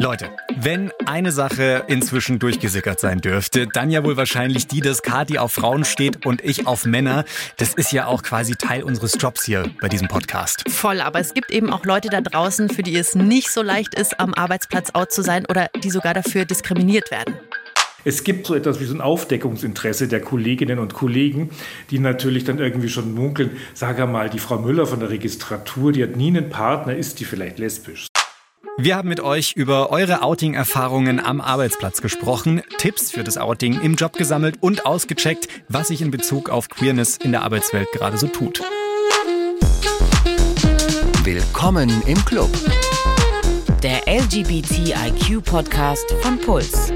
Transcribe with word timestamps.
Leute, 0.00 0.30
wenn 0.56 0.90
eine 1.06 1.30
Sache 1.30 1.84
inzwischen 1.86 2.40
durchgesickert 2.40 2.98
sein 2.98 3.20
dürfte, 3.20 3.68
dann 3.72 3.90
ja 3.90 4.02
wohl 4.02 4.16
wahrscheinlich 4.16 4.66
die, 4.66 4.80
dass 4.80 5.02
Kati 5.02 5.38
auf 5.38 5.52
Frauen 5.52 5.84
steht 5.84 6.26
und 6.26 6.42
ich 6.42 6.66
auf 6.66 6.84
Männer. 6.84 7.24
Das 7.58 7.74
ist 7.74 7.92
ja 7.92 8.06
auch 8.06 8.24
quasi 8.24 8.56
Teil 8.56 8.82
unseres 8.82 9.16
Jobs 9.20 9.44
hier 9.44 9.70
bei 9.80 9.88
diesem 9.88 10.08
Podcast. 10.08 10.68
Voll, 10.68 11.00
aber 11.00 11.20
es 11.20 11.32
gibt 11.32 11.52
eben 11.52 11.72
auch 11.72 11.84
Leute 11.84 12.08
da 12.08 12.20
draußen, 12.20 12.70
für 12.70 12.82
die 12.82 12.96
es 12.96 13.14
nicht 13.14 13.50
so 13.50 13.62
leicht 13.62 13.94
ist, 13.94 14.18
am 14.18 14.34
Arbeitsplatz 14.34 14.90
out 14.94 15.12
zu 15.12 15.22
sein 15.22 15.46
oder 15.46 15.68
die 15.82 15.90
sogar 15.90 16.12
dafür 16.12 16.44
diskriminiert 16.44 17.12
werden. 17.12 17.34
Es 18.04 18.24
gibt 18.24 18.48
so 18.48 18.54
etwas 18.54 18.80
wie 18.80 18.84
so 18.84 18.94
ein 18.94 19.00
Aufdeckungsinteresse 19.00 20.08
der 20.08 20.20
Kolleginnen 20.20 20.80
und 20.80 20.92
Kollegen, 20.92 21.50
die 21.90 22.00
natürlich 22.00 22.44
dann 22.44 22.58
irgendwie 22.58 22.88
schon 22.88 23.14
munkeln, 23.14 23.52
sag 23.74 23.98
mal, 24.10 24.28
die 24.28 24.40
Frau 24.40 24.58
Müller 24.58 24.86
von 24.86 24.98
der 24.98 25.10
Registratur, 25.10 25.92
die 25.92 26.02
hat 26.02 26.16
nie 26.16 26.28
einen 26.28 26.50
Partner, 26.50 26.94
ist 26.96 27.20
die 27.20 27.24
vielleicht 27.24 27.58
lesbisch? 27.58 28.08
Wir 28.76 28.96
haben 28.96 29.08
mit 29.08 29.20
euch 29.20 29.52
über 29.52 29.90
eure 29.90 30.22
Outing-Erfahrungen 30.22 31.20
am 31.20 31.40
Arbeitsplatz 31.40 32.02
gesprochen, 32.02 32.62
Tipps 32.78 33.10
für 33.10 33.22
das 33.22 33.38
Outing 33.38 33.80
im 33.80 33.94
Job 33.94 34.14
gesammelt 34.14 34.56
und 34.60 34.84
ausgecheckt, 34.84 35.48
was 35.68 35.88
sich 35.88 36.02
in 36.02 36.10
Bezug 36.10 36.50
auf 36.50 36.68
Queerness 36.68 37.18
in 37.18 37.32
der 37.32 37.42
Arbeitswelt 37.42 37.92
gerade 37.92 38.18
so 38.18 38.26
tut. 38.26 38.60
Willkommen 41.22 42.02
im 42.06 42.22
Club. 42.24 42.50
Der 43.82 44.08
LGBTIQ-Podcast 44.08 46.12
von 46.22 46.38
Puls. 46.38 46.92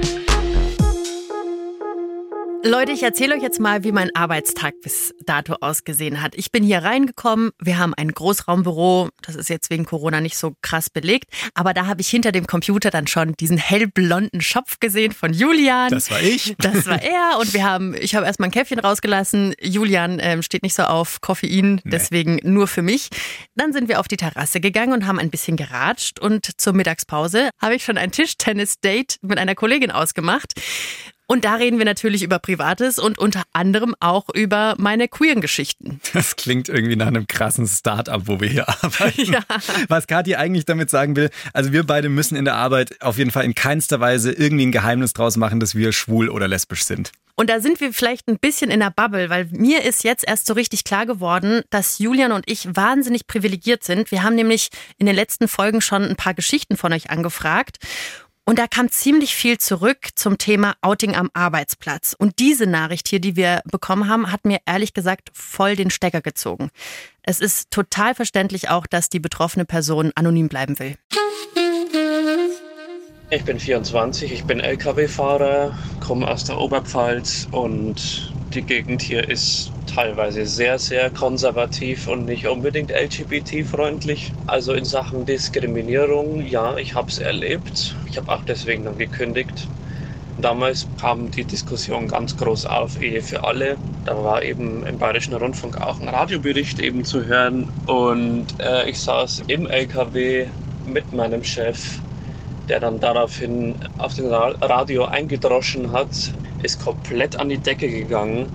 Leute, 2.64 2.90
ich 2.90 3.04
erzähle 3.04 3.36
euch 3.36 3.42
jetzt 3.42 3.60
mal, 3.60 3.84
wie 3.84 3.92
mein 3.92 4.10
Arbeitstag 4.16 4.74
bis 4.82 5.14
dato 5.24 5.54
ausgesehen 5.60 6.20
hat. 6.20 6.34
Ich 6.34 6.50
bin 6.50 6.64
hier 6.64 6.82
reingekommen. 6.82 7.50
Wir 7.60 7.78
haben 7.78 7.94
ein 7.94 8.10
Großraumbüro. 8.10 9.10
Das 9.22 9.36
ist 9.36 9.48
jetzt 9.48 9.70
wegen 9.70 9.84
Corona 9.84 10.20
nicht 10.20 10.36
so 10.36 10.54
krass 10.60 10.90
belegt. 10.90 11.26
Aber 11.54 11.72
da 11.72 11.86
habe 11.86 12.00
ich 12.00 12.08
hinter 12.08 12.32
dem 12.32 12.48
Computer 12.48 12.90
dann 12.90 13.06
schon 13.06 13.34
diesen 13.34 13.58
hellblonden 13.58 14.40
Schopf 14.40 14.80
gesehen 14.80 15.12
von 15.12 15.32
Julian. 15.32 15.90
Das 15.90 16.10
war 16.10 16.20
ich. 16.20 16.56
Das 16.58 16.86
war 16.86 17.00
er. 17.00 17.38
Und 17.38 17.54
wir 17.54 17.64
haben, 17.64 17.94
ich 17.94 18.16
habe 18.16 18.26
erstmal 18.26 18.48
ein 18.48 18.52
Käffchen 18.52 18.80
rausgelassen. 18.80 19.54
Julian 19.62 20.18
ähm, 20.20 20.42
steht 20.42 20.64
nicht 20.64 20.74
so 20.74 20.82
auf 20.82 21.20
Koffein, 21.20 21.76
nee. 21.76 21.82
deswegen 21.84 22.40
nur 22.42 22.66
für 22.66 22.82
mich. 22.82 23.08
Dann 23.54 23.72
sind 23.72 23.88
wir 23.88 24.00
auf 24.00 24.08
die 24.08 24.16
Terrasse 24.16 24.60
gegangen 24.60 24.92
und 24.92 25.06
haben 25.06 25.20
ein 25.20 25.30
bisschen 25.30 25.56
geratscht. 25.56 26.18
Und 26.18 26.60
zur 26.60 26.72
Mittagspause 26.72 27.50
habe 27.62 27.76
ich 27.76 27.84
schon 27.84 27.98
ein 27.98 28.10
Tischtennis-Date 28.10 29.18
mit 29.22 29.38
einer 29.38 29.54
Kollegin 29.54 29.92
ausgemacht. 29.92 30.54
Und 31.30 31.44
da 31.44 31.56
reden 31.56 31.76
wir 31.76 31.84
natürlich 31.84 32.22
über 32.22 32.38
Privates 32.38 32.98
und 32.98 33.18
unter 33.18 33.42
anderem 33.52 33.94
auch 34.00 34.30
über 34.34 34.74
meine 34.78 35.08
queeren 35.08 35.42
Geschichten. 35.42 36.00
Das 36.14 36.36
klingt 36.36 36.70
irgendwie 36.70 36.96
nach 36.96 37.08
einem 37.08 37.26
krassen 37.26 37.66
Start-up, 37.66 38.22
wo 38.24 38.40
wir 38.40 38.48
hier 38.48 38.66
arbeiten. 38.68 39.34
Ja. 39.34 39.40
Was 39.88 40.06
Kathi 40.06 40.36
eigentlich 40.36 40.64
damit 40.64 40.88
sagen 40.88 41.16
will, 41.16 41.28
also 41.52 41.70
wir 41.70 41.84
beide 41.84 42.08
müssen 42.08 42.34
in 42.34 42.46
der 42.46 42.54
Arbeit 42.54 43.02
auf 43.02 43.18
jeden 43.18 43.30
Fall 43.30 43.44
in 43.44 43.54
keinster 43.54 44.00
Weise 44.00 44.32
irgendwie 44.32 44.64
ein 44.64 44.72
Geheimnis 44.72 45.12
draus 45.12 45.36
machen, 45.36 45.60
dass 45.60 45.74
wir 45.74 45.92
schwul 45.92 46.30
oder 46.30 46.48
lesbisch 46.48 46.84
sind. 46.84 47.12
Und 47.34 47.50
da 47.50 47.60
sind 47.60 47.80
wir 47.80 47.92
vielleicht 47.92 48.26
ein 48.26 48.38
bisschen 48.38 48.70
in 48.70 48.80
der 48.80 48.90
Bubble, 48.90 49.28
weil 49.28 49.48
mir 49.52 49.84
ist 49.84 50.04
jetzt 50.04 50.26
erst 50.26 50.46
so 50.46 50.54
richtig 50.54 50.82
klar 50.82 51.04
geworden, 51.04 51.62
dass 51.68 51.98
Julian 51.98 52.32
und 52.32 52.50
ich 52.50 52.74
wahnsinnig 52.74 53.26
privilegiert 53.26 53.84
sind. 53.84 54.10
Wir 54.10 54.22
haben 54.22 54.34
nämlich 54.34 54.70
in 54.96 55.06
den 55.06 55.14
letzten 55.14 55.46
Folgen 55.46 55.82
schon 55.82 56.02
ein 56.04 56.16
paar 56.16 56.34
Geschichten 56.34 56.78
von 56.78 56.92
euch 56.92 57.10
angefragt. 57.10 57.76
Und 58.48 58.58
da 58.58 58.66
kam 58.66 58.90
ziemlich 58.90 59.34
viel 59.34 59.58
zurück 59.58 60.08
zum 60.14 60.38
Thema 60.38 60.72
Outing 60.80 61.14
am 61.14 61.28
Arbeitsplatz. 61.34 62.16
Und 62.18 62.38
diese 62.38 62.64
Nachricht 62.64 63.06
hier, 63.06 63.20
die 63.20 63.36
wir 63.36 63.60
bekommen 63.70 64.08
haben, 64.08 64.32
hat 64.32 64.46
mir 64.46 64.60
ehrlich 64.64 64.94
gesagt 64.94 65.28
voll 65.34 65.76
den 65.76 65.90
Stecker 65.90 66.22
gezogen. 66.22 66.70
Es 67.22 67.40
ist 67.40 67.70
total 67.70 68.14
verständlich 68.14 68.70
auch, 68.70 68.86
dass 68.86 69.10
die 69.10 69.20
betroffene 69.20 69.66
Person 69.66 70.12
anonym 70.14 70.48
bleiben 70.48 70.78
will. 70.78 70.94
Ich 73.28 73.44
bin 73.44 73.60
24, 73.60 74.32
ich 74.32 74.44
bin 74.44 74.60
Lkw-Fahrer, 74.60 75.76
komme 76.00 76.26
aus 76.26 76.44
der 76.44 76.58
Oberpfalz 76.58 77.48
und 77.50 78.32
die 78.54 78.62
Gegend 78.62 79.02
hier 79.02 79.28
ist 79.28 79.72
teilweise 79.98 80.46
sehr, 80.46 80.78
sehr 80.78 81.10
konservativ 81.10 82.06
und 82.06 82.24
nicht 82.24 82.46
unbedingt 82.46 82.92
LGBT-freundlich. 82.92 84.32
Also 84.46 84.72
in 84.74 84.84
Sachen 84.84 85.26
Diskriminierung, 85.26 86.40
ja, 86.46 86.76
ich 86.76 86.94
habe 86.94 87.10
es 87.10 87.18
erlebt. 87.18 87.96
Ich 88.08 88.16
habe 88.16 88.30
auch 88.30 88.44
deswegen 88.46 88.84
dann 88.84 88.96
gekündigt. 88.96 89.66
Damals 90.40 90.86
kam 91.00 91.32
die 91.32 91.42
Diskussion 91.42 92.06
ganz 92.06 92.36
groß 92.36 92.66
auf, 92.66 93.02
Ehe 93.02 93.20
für 93.22 93.42
alle. 93.42 93.76
Da 94.04 94.14
war 94.22 94.44
eben 94.44 94.86
im 94.86 94.98
Bayerischen 94.98 95.34
Rundfunk 95.34 95.80
auch 95.80 96.00
ein 96.00 96.08
Radiobericht 96.08 96.78
eben 96.78 97.04
zu 97.04 97.24
hören. 97.24 97.68
Und 97.86 98.46
äh, 98.60 98.88
ich 98.88 99.00
saß 99.00 99.42
im 99.48 99.66
LKW 99.66 100.46
mit 100.86 101.12
meinem 101.12 101.42
Chef, 101.42 101.98
der 102.68 102.78
dann 102.78 103.00
daraufhin 103.00 103.74
auf 103.98 104.14
dem 104.14 104.26
Radio 104.26 105.06
eingedroschen 105.06 105.90
hat, 105.90 106.10
ist 106.62 106.84
komplett 106.84 107.34
an 107.40 107.48
die 107.48 107.58
Decke 107.58 107.88
gegangen 107.88 108.46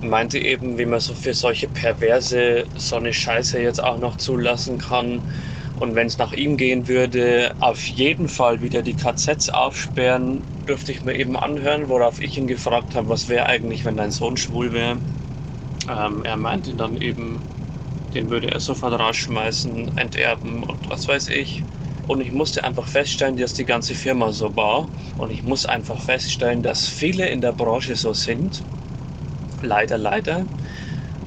meinte 0.00 0.38
eben, 0.38 0.78
wie 0.78 0.86
man 0.86 1.00
so 1.00 1.14
für 1.14 1.34
solche 1.34 1.68
Perverse 1.68 2.68
so 2.74 2.96
eine 2.96 3.12
Scheiße 3.12 3.60
jetzt 3.60 3.82
auch 3.82 3.98
noch 3.98 4.16
zulassen 4.16 4.78
kann. 4.78 5.26
Und 5.74 5.94
wenn 5.94 6.06
es 6.08 6.18
nach 6.18 6.32
ihm 6.32 6.56
gehen 6.56 6.88
würde, 6.88 7.54
auf 7.60 7.86
jeden 7.88 8.28
Fall 8.28 8.60
wieder 8.60 8.82
die 8.82 8.96
KZs 8.96 9.48
aufsperren, 9.50 10.46
dürfte 10.66 10.92
ich 10.92 11.02
mir 11.02 11.14
eben 11.16 11.36
anhören, 11.36 11.88
worauf 11.88 12.20
ich 12.20 12.36
ihn 12.36 12.46
gefragt 12.48 12.94
habe, 12.94 13.08
was 13.08 13.28
wäre 13.28 13.46
eigentlich, 13.46 13.84
wenn 13.84 13.96
dein 13.96 14.10
Sohn 14.10 14.36
schwul 14.36 14.72
wäre. 14.72 15.02
Ähm, 15.88 16.24
er 16.24 16.36
meinte 16.36 16.74
dann 16.76 16.96
eben, 16.96 17.48
den 18.14 18.30
würde 18.30 18.50
er 18.52 18.60
sofort 18.60 18.98
rausschmeißen, 18.98 19.96
enterben 19.96 20.64
und 20.64 20.88
was 20.88 21.08
weiß 21.08 21.28
ich. 21.28 21.66
Und 22.02 22.20
ich 22.22 22.32
musste 22.32 22.64
einfach 22.64 22.88
feststellen, 22.88 23.36
dass 23.36 23.54
die 23.54 23.66
ganze 23.66 23.94
Firma 23.94 24.32
so 24.32 24.56
war. 24.56 24.90
Und 25.16 25.30
ich 25.30 25.42
muss 25.44 25.66
einfach 25.66 26.00
feststellen, 26.02 26.62
dass 26.62 26.86
viele 26.88 27.28
in 27.30 27.40
der 27.42 27.52
Branche 27.54 27.96
so 27.96 28.12
sind 28.14 28.66
Leider, 29.62 29.98
leider. 29.98 30.46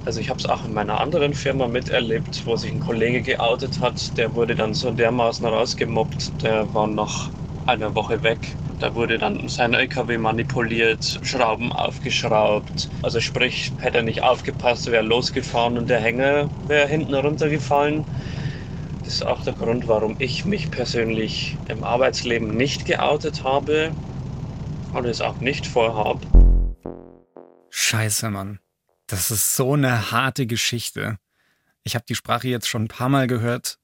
Also 0.06 0.20
ich 0.20 0.30
habe 0.30 0.40
es 0.40 0.46
auch 0.46 0.66
in 0.66 0.74
meiner 0.74 1.00
anderen 1.00 1.34
Firma 1.34 1.68
miterlebt, 1.68 2.46
wo 2.46 2.56
sich 2.56 2.72
ein 2.72 2.80
Kollege 2.80 3.22
geoutet 3.22 3.80
hat. 3.82 4.18
Der 4.18 4.34
wurde 4.34 4.56
dann 4.56 4.74
so 4.74 4.92
dermaßen 4.92 5.46
rausgemobbt, 5.46 6.42
der 6.44 6.74
war 6.74 6.88
nach 6.88 7.32
einer 7.68 7.94
Woche 7.94 8.24
weg. 8.24 8.58
Da 8.80 8.96
wurde 8.96 9.20
dann 9.20 9.48
sein 9.48 9.76
LKW 9.76 10.18
manipuliert, 10.18 11.20
Schrauben 11.22 11.72
aufgeschraubt. 11.72 12.90
Also 13.04 13.20
sprich, 13.20 13.74
hätte 13.78 13.98
er 13.98 14.04
nicht 14.04 14.24
aufgepasst, 14.24 14.92
wäre 14.92 15.04
losgefahren 15.04 15.78
und 15.78 15.88
der 15.88 16.00
Hänger 16.00 16.50
wäre 16.68 16.88
hinten 16.88 17.14
runtergefallen. 17.14 18.06
Das 19.04 19.14
ist 19.16 19.26
auch 19.26 19.44
der 19.44 19.54
Grund, 19.54 19.88
warum 19.88 20.16
ich 20.18 20.46
mich 20.46 20.72
persönlich 20.72 21.58
im 21.68 21.84
Arbeitsleben 21.84 22.56
nicht 22.56 22.86
geoutet 22.86 23.44
habe 23.44 23.92
und 24.94 25.06
es 25.06 25.22
auch 25.22 25.40
nicht 25.40 25.68
vorhabe. 25.68 26.41
Scheiße, 27.72 28.30
Mann. 28.30 28.60
Das 29.08 29.32
ist 29.32 29.56
so 29.56 29.74
eine 29.74 30.12
harte 30.12 30.46
Geschichte. 30.46 31.18
Ich 31.84 31.96
habe 31.96 32.06
die 32.08 32.16
Sprache 32.16 32.48
jetzt 32.48 32.68
schon 32.68 32.84
ein 32.84 32.90
paar 32.90 33.10
Mal 33.10 33.28
gehört 33.28 33.80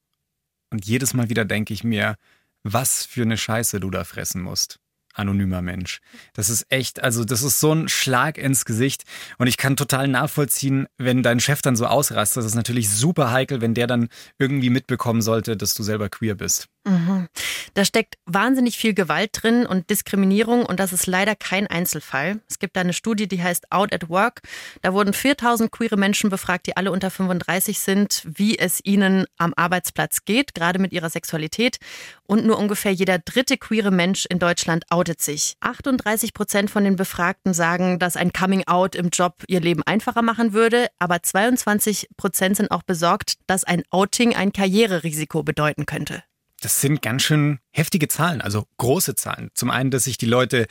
und 0.70 0.84
jedes 0.84 1.14
Mal 1.14 1.30
wieder 1.30 1.44
denke 1.44 1.74
ich 1.74 1.84
mir, 1.84 2.16
was 2.62 3.04
für 3.04 3.22
eine 3.22 3.36
Scheiße 3.36 3.80
du 3.80 3.90
da 3.90 4.04
fressen 4.04 4.42
musst 4.42 4.78
anonymer 5.18 5.62
Mensch. 5.62 6.00
Das 6.32 6.48
ist 6.48 6.66
echt, 6.70 7.02
also 7.02 7.24
das 7.24 7.42
ist 7.42 7.60
so 7.60 7.72
ein 7.72 7.88
Schlag 7.88 8.38
ins 8.38 8.64
Gesicht. 8.64 9.04
Und 9.36 9.46
ich 9.46 9.56
kann 9.56 9.76
total 9.76 10.08
nachvollziehen, 10.08 10.86
wenn 10.96 11.22
dein 11.22 11.40
Chef 11.40 11.60
dann 11.60 11.76
so 11.76 11.86
ausrastet. 11.86 12.38
Das 12.38 12.46
ist 12.46 12.54
natürlich 12.54 12.88
super 12.88 13.30
heikel, 13.32 13.60
wenn 13.60 13.74
der 13.74 13.86
dann 13.86 14.08
irgendwie 14.38 14.70
mitbekommen 14.70 15.22
sollte, 15.22 15.56
dass 15.56 15.74
du 15.74 15.82
selber 15.82 16.08
queer 16.08 16.34
bist. 16.34 16.68
Mhm. 16.88 17.28
Da 17.74 17.84
steckt 17.84 18.16
wahnsinnig 18.24 18.78
viel 18.78 18.94
Gewalt 18.94 19.30
drin 19.32 19.66
und 19.66 19.90
Diskriminierung 19.90 20.64
und 20.64 20.80
das 20.80 20.92
ist 20.92 21.06
leider 21.06 21.36
kein 21.36 21.66
Einzelfall. 21.66 22.40
Es 22.48 22.58
gibt 22.58 22.76
da 22.76 22.80
eine 22.80 22.94
Studie, 22.94 23.28
die 23.28 23.42
heißt 23.42 23.70
Out 23.70 23.92
at 23.92 24.08
Work. 24.08 24.40
Da 24.82 24.94
wurden 24.94 25.12
4000 25.12 25.70
queere 25.70 25.96
Menschen 25.96 26.30
befragt, 26.30 26.66
die 26.66 26.76
alle 26.76 26.90
unter 26.90 27.10
35 27.10 27.78
sind, 27.78 28.22
wie 28.26 28.58
es 28.58 28.80
ihnen 28.84 29.26
am 29.36 29.52
Arbeitsplatz 29.54 30.24
geht, 30.24 30.54
gerade 30.54 30.78
mit 30.78 30.92
ihrer 30.92 31.10
Sexualität. 31.10 31.76
Und 32.24 32.46
nur 32.46 32.58
ungefähr 32.58 32.92
jeder 32.92 33.18
dritte 33.18 33.58
queere 33.58 33.90
Mensch 33.90 34.26
in 34.26 34.38
Deutschland 34.38 34.84
outet 34.90 35.20
sich. 35.20 35.54
38 35.60 36.32
Prozent 36.32 36.70
von 36.70 36.84
den 36.84 36.96
Befragten 36.96 37.52
sagen, 37.52 37.98
dass 37.98 38.16
ein 38.16 38.32
Coming 38.32 38.66
Out 38.66 38.94
im 38.94 39.10
Job 39.10 39.44
ihr 39.46 39.60
Leben 39.60 39.82
einfacher 39.84 40.22
machen 40.22 40.52
würde, 40.52 40.88
aber 40.98 41.22
22 41.22 42.08
Prozent 42.16 42.56
sind 42.56 42.70
auch 42.70 42.82
besorgt, 42.82 43.34
dass 43.46 43.64
ein 43.64 43.82
Outing 43.90 44.34
ein 44.34 44.52
Karriererisiko 44.52 45.42
bedeuten 45.42 45.86
könnte. 45.86 46.22
Das 46.60 46.80
sind 46.80 47.02
ganz 47.02 47.22
schön 47.22 47.60
heftige 47.70 48.08
Zahlen, 48.08 48.40
also 48.40 48.64
große 48.78 49.14
Zahlen. 49.14 49.50
Zum 49.54 49.70
einen, 49.70 49.92
dass 49.92 50.04
sich 50.04 50.18
die 50.18 50.26
Leute 50.26 50.66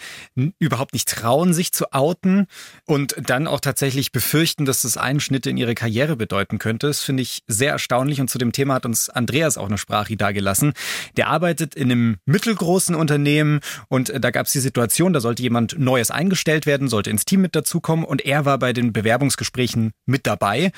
überhaupt 0.59 0.93
nicht 0.93 1.07
trauen, 1.07 1.53
sich 1.53 1.71
zu 1.71 1.93
outen 1.93 2.47
und 2.85 3.15
dann 3.25 3.47
auch 3.47 3.61
tatsächlich 3.61 4.11
befürchten, 4.11 4.65
dass 4.65 4.81
das 4.81 4.97
Einschnitte 4.97 5.49
in 5.49 5.55
ihre 5.55 5.75
Karriere 5.75 6.17
bedeuten 6.17 6.59
könnte. 6.59 6.87
Das 6.87 7.01
finde 7.01 7.23
ich 7.23 7.43
sehr 7.47 7.71
erstaunlich 7.71 8.19
und 8.19 8.29
zu 8.29 8.37
dem 8.37 8.51
Thema 8.51 8.73
hat 8.73 8.85
uns 8.85 9.09
Andreas 9.09 9.57
auch 9.57 9.67
eine 9.67 9.77
Sprache 9.77 10.17
dagelassen. 10.17 10.73
Der 11.15 11.29
arbeitet 11.29 11.75
in 11.75 11.91
einem 11.91 12.17
mittelgroßen 12.25 12.93
Unternehmen 12.93 13.61
und 13.87 14.11
da 14.13 14.31
gab 14.31 14.47
es 14.47 14.51
die 14.51 14.59
Situation, 14.59 15.13
da 15.13 15.21
sollte 15.21 15.43
jemand 15.43 15.79
Neues 15.79 16.11
eingestellt 16.11 16.65
werden, 16.65 16.89
sollte 16.89 17.09
ins 17.09 17.23
Team 17.23 17.41
mit 17.41 17.55
dazukommen 17.55 18.03
und 18.03 18.25
er 18.25 18.43
war 18.43 18.59
bei 18.59 18.73
den 18.73 18.91
Bewerbungsgesprächen 18.91 19.93
mit 20.05 20.27
dabei 20.27 20.73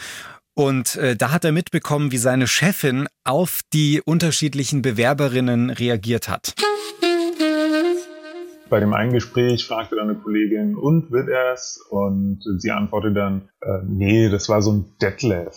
und 0.59 0.97
äh, 0.97 1.15
da 1.15 1.31
hat 1.31 1.45
er 1.45 1.53
mitbekommen, 1.53 2.11
wie 2.11 2.17
seine 2.17 2.45
Chefin 2.45 3.07
auf 3.23 3.61
die 3.71 4.01
unterschiedlichen 4.03 4.81
Bewerberinnen 4.81 5.69
reagiert 5.69 6.27
hat. 6.27 6.53
Bei 8.69 8.81
dem 8.81 8.93
einen 8.93 9.13
Gespräch 9.13 9.65
fragte 9.65 9.95
dann 9.95 10.09
eine 10.09 10.19
Kollegin, 10.19 10.75
und 10.75 11.11
wird 11.11 11.29
er 11.29 11.53
es? 11.53 11.79
Und 11.89 12.41
sie 12.57 12.71
antwortete 12.71 13.13
dann, 13.13 13.49
äh, 13.61 13.83
nee, 13.87 14.29
das 14.29 14.49
war 14.49 14.61
so 14.61 14.73
ein 14.73 14.85
Detlef 15.01 15.55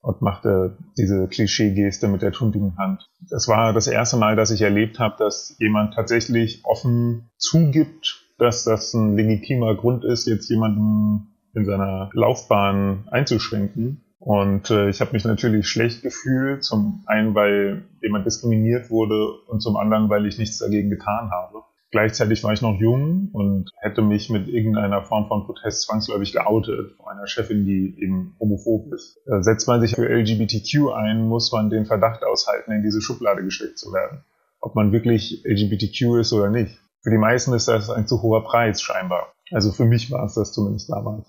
und 0.00 0.22
machte 0.22 0.78
diese 0.96 1.28
Klischee-Geste 1.28 2.08
mit 2.08 2.22
der 2.22 2.32
tuntigen 2.32 2.78
Hand. 2.78 3.06
Das 3.28 3.48
war 3.48 3.74
das 3.74 3.86
erste 3.86 4.16
Mal, 4.16 4.34
dass 4.34 4.50
ich 4.50 4.62
erlebt 4.62 4.98
habe, 4.98 5.16
dass 5.18 5.56
jemand 5.58 5.92
tatsächlich 5.92 6.62
offen 6.64 7.28
zugibt, 7.36 8.24
dass 8.38 8.64
das 8.64 8.94
ein 8.94 9.14
legitimer 9.14 9.76
Grund 9.76 10.06
ist, 10.06 10.26
jetzt 10.26 10.48
jemanden 10.48 11.34
in 11.54 11.66
seiner 11.66 12.08
Laufbahn 12.14 13.06
einzuschränken. 13.10 14.04
Und 14.20 14.70
äh, 14.70 14.88
ich 14.88 15.00
habe 15.00 15.12
mich 15.12 15.24
natürlich 15.24 15.68
schlecht 15.68 16.02
gefühlt, 16.02 16.64
zum 16.64 17.04
einen, 17.06 17.34
weil 17.34 17.84
jemand 18.02 18.26
diskriminiert 18.26 18.90
wurde 18.90 19.32
und 19.46 19.60
zum 19.60 19.76
anderen, 19.76 20.10
weil 20.10 20.26
ich 20.26 20.38
nichts 20.38 20.58
dagegen 20.58 20.90
getan 20.90 21.30
habe. 21.30 21.62
Gleichzeitig 21.90 22.44
war 22.44 22.52
ich 22.52 22.60
noch 22.60 22.78
jung 22.78 23.30
und 23.32 23.70
hätte 23.80 24.02
mich 24.02 24.28
mit 24.28 24.46
irgendeiner 24.48 25.02
Form 25.02 25.26
von 25.26 25.46
Protest 25.46 25.82
zwangsläufig 25.82 26.32
geoutet 26.32 26.92
von 26.96 27.06
einer 27.08 27.26
Chefin, 27.26 27.64
die 27.64 27.96
eben 27.98 28.36
homophob 28.38 28.92
ist. 28.92 29.18
Äh, 29.26 29.42
setzt 29.42 29.66
man 29.68 29.80
sich 29.80 29.94
für 29.94 30.06
LGBTQ 30.06 30.92
ein, 30.94 31.22
muss 31.22 31.50
man 31.50 31.70
den 31.70 31.86
Verdacht 31.86 32.24
aushalten, 32.24 32.72
in 32.72 32.82
diese 32.82 33.00
Schublade 33.00 33.42
gesteckt 33.42 33.78
zu 33.78 33.92
werden. 33.92 34.22
Ob 34.60 34.74
man 34.74 34.92
wirklich 34.92 35.44
LGBTQ 35.46 36.18
ist 36.20 36.32
oder 36.32 36.50
nicht. 36.50 36.78
Für 37.02 37.10
die 37.10 37.18
meisten 37.18 37.54
ist 37.54 37.68
das 37.68 37.88
ein 37.88 38.06
zu 38.06 38.20
hoher 38.20 38.44
Preis 38.44 38.82
scheinbar. 38.82 39.32
Also 39.50 39.72
für 39.72 39.86
mich 39.86 40.10
war 40.10 40.24
es 40.26 40.34
das 40.34 40.52
zumindest 40.52 40.90
damals. 40.90 41.26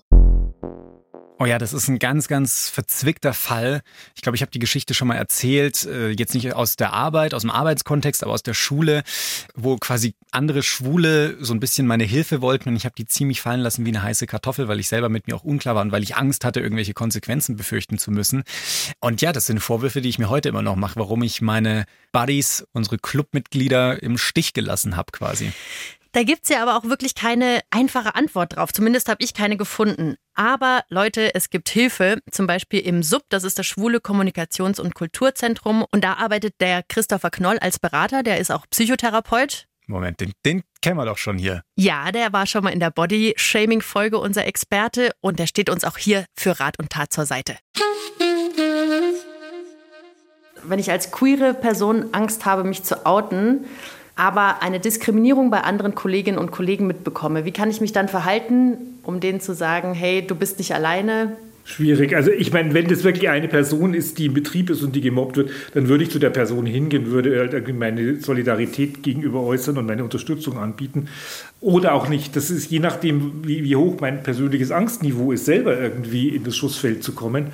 Oh 1.42 1.46
ja, 1.46 1.56
das 1.56 1.72
ist 1.72 1.88
ein 1.88 1.98
ganz, 1.98 2.28
ganz 2.28 2.68
verzwickter 2.68 3.32
Fall. 3.32 3.80
Ich 4.14 4.20
glaube, 4.20 4.36
ich 4.36 4.42
habe 4.42 4.50
die 4.50 4.58
Geschichte 4.58 4.92
schon 4.92 5.08
mal 5.08 5.14
erzählt, 5.14 5.86
äh, 5.86 6.10
jetzt 6.10 6.34
nicht 6.34 6.52
aus 6.52 6.76
der 6.76 6.92
Arbeit, 6.92 7.32
aus 7.32 7.40
dem 7.40 7.50
Arbeitskontext, 7.50 8.22
aber 8.22 8.34
aus 8.34 8.42
der 8.42 8.52
Schule, 8.52 9.04
wo 9.54 9.78
quasi 9.78 10.14
andere 10.32 10.62
Schwule 10.62 11.42
so 11.42 11.54
ein 11.54 11.60
bisschen 11.60 11.86
meine 11.86 12.04
Hilfe 12.04 12.42
wollten 12.42 12.68
und 12.68 12.76
ich 12.76 12.84
habe 12.84 12.94
die 12.94 13.06
ziemlich 13.06 13.40
fallen 13.40 13.60
lassen 13.60 13.86
wie 13.86 13.88
eine 13.88 14.02
heiße 14.02 14.26
Kartoffel, 14.26 14.68
weil 14.68 14.80
ich 14.80 14.88
selber 14.88 15.08
mit 15.08 15.28
mir 15.28 15.34
auch 15.34 15.42
unklar 15.42 15.74
war 15.74 15.80
und 15.80 15.92
weil 15.92 16.02
ich 16.02 16.14
Angst 16.14 16.44
hatte, 16.44 16.60
irgendwelche 16.60 16.92
Konsequenzen 16.92 17.56
befürchten 17.56 17.96
zu 17.96 18.10
müssen. 18.10 18.42
Und 19.00 19.22
ja, 19.22 19.32
das 19.32 19.46
sind 19.46 19.60
Vorwürfe, 19.60 20.02
die 20.02 20.10
ich 20.10 20.18
mir 20.18 20.28
heute 20.28 20.50
immer 20.50 20.60
noch 20.60 20.76
mache, 20.76 21.00
warum 21.00 21.22
ich 21.22 21.40
meine 21.40 21.86
Buddies, 22.12 22.66
unsere 22.72 22.98
Clubmitglieder 22.98 24.02
im 24.02 24.18
Stich 24.18 24.52
gelassen 24.52 24.94
habe 24.94 25.10
quasi. 25.12 25.52
Da 26.12 26.24
gibt's 26.24 26.48
ja 26.48 26.60
aber 26.62 26.76
auch 26.76 26.84
wirklich 26.84 27.14
keine 27.14 27.60
einfache 27.70 28.16
Antwort 28.16 28.56
drauf. 28.56 28.72
Zumindest 28.72 29.08
habe 29.08 29.22
ich 29.22 29.32
keine 29.32 29.56
gefunden. 29.56 30.16
Aber 30.40 30.84
Leute, 30.88 31.34
es 31.34 31.50
gibt 31.50 31.68
Hilfe, 31.68 32.22
zum 32.30 32.46
Beispiel 32.46 32.80
im 32.80 33.02
SUB, 33.02 33.24
das 33.28 33.44
ist 33.44 33.58
das 33.58 33.66
Schwule 33.66 33.98
Kommunikations- 33.98 34.80
und 34.80 34.94
Kulturzentrum. 34.94 35.84
Und 35.92 36.02
da 36.02 36.14
arbeitet 36.14 36.54
der 36.62 36.82
Christopher 36.82 37.28
Knoll 37.28 37.58
als 37.58 37.78
Berater, 37.78 38.22
der 38.22 38.38
ist 38.38 38.50
auch 38.50 38.64
Psychotherapeut. 38.70 39.66
Moment, 39.86 40.18
den, 40.22 40.32
den 40.46 40.62
kennen 40.80 40.96
wir 40.96 41.04
doch 41.04 41.18
schon 41.18 41.36
hier. 41.36 41.62
Ja, 41.76 42.10
der 42.10 42.32
war 42.32 42.46
schon 42.46 42.64
mal 42.64 42.72
in 42.72 42.80
der 42.80 42.90
Body-Shaming-Folge 42.90 44.16
unser 44.16 44.46
Experte 44.46 45.10
und 45.20 45.38
der 45.38 45.46
steht 45.46 45.68
uns 45.68 45.84
auch 45.84 45.98
hier 45.98 46.24
für 46.34 46.58
Rat 46.58 46.78
und 46.78 46.88
Tat 46.88 47.12
zur 47.12 47.26
Seite. 47.26 47.58
Wenn 50.62 50.78
ich 50.78 50.90
als 50.90 51.10
queere 51.10 51.52
Person 51.52 52.14
Angst 52.14 52.46
habe, 52.46 52.64
mich 52.64 52.82
zu 52.82 53.04
outen, 53.04 53.66
aber 54.16 54.62
eine 54.62 54.80
Diskriminierung 54.80 55.50
bei 55.50 55.62
anderen 55.62 55.94
Kolleginnen 55.94 56.38
und 56.38 56.50
Kollegen 56.50 56.86
mitbekomme, 56.86 57.44
wie 57.44 57.52
kann 57.52 57.70
ich 57.70 57.80
mich 57.80 57.92
dann 57.92 58.08
verhalten, 58.08 58.99
um 59.10 59.20
denen 59.20 59.40
zu 59.40 59.54
sagen, 59.54 59.92
hey, 59.92 60.26
du 60.26 60.34
bist 60.34 60.58
nicht 60.58 60.74
alleine, 60.74 61.36
Schwierig. 61.70 62.16
Also 62.16 62.32
ich 62.32 62.52
meine, 62.52 62.74
wenn 62.74 62.88
das 62.88 63.04
wirklich 63.04 63.28
eine 63.28 63.46
Person 63.46 63.94
ist, 63.94 64.18
die 64.18 64.26
im 64.26 64.34
Betrieb 64.34 64.70
ist 64.70 64.82
und 64.82 64.96
die 64.96 65.02
gemobbt 65.02 65.36
wird, 65.36 65.50
dann 65.74 65.88
würde 65.88 66.02
ich 66.02 66.10
zu 66.10 66.18
der 66.18 66.30
Person 66.30 66.66
hingehen, 66.66 67.12
würde 67.12 67.38
halt 67.38 67.78
meine 67.78 68.16
Solidarität 68.16 69.04
gegenüber 69.04 69.42
äußern 69.42 69.78
und 69.78 69.86
meine 69.86 70.02
Unterstützung 70.02 70.58
anbieten. 70.58 71.08
Oder 71.60 71.94
auch 71.94 72.08
nicht. 72.08 72.34
Das 72.34 72.50
ist 72.50 72.70
je 72.70 72.80
nachdem, 72.80 73.46
wie, 73.46 73.62
wie 73.62 73.76
hoch 73.76 74.00
mein 74.00 74.22
persönliches 74.22 74.72
Angstniveau 74.72 75.30
ist, 75.30 75.44
selber 75.44 75.78
irgendwie 75.78 76.30
in 76.30 76.42
das 76.42 76.56
Schussfeld 76.56 77.04
zu 77.04 77.12
kommen. 77.12 77.52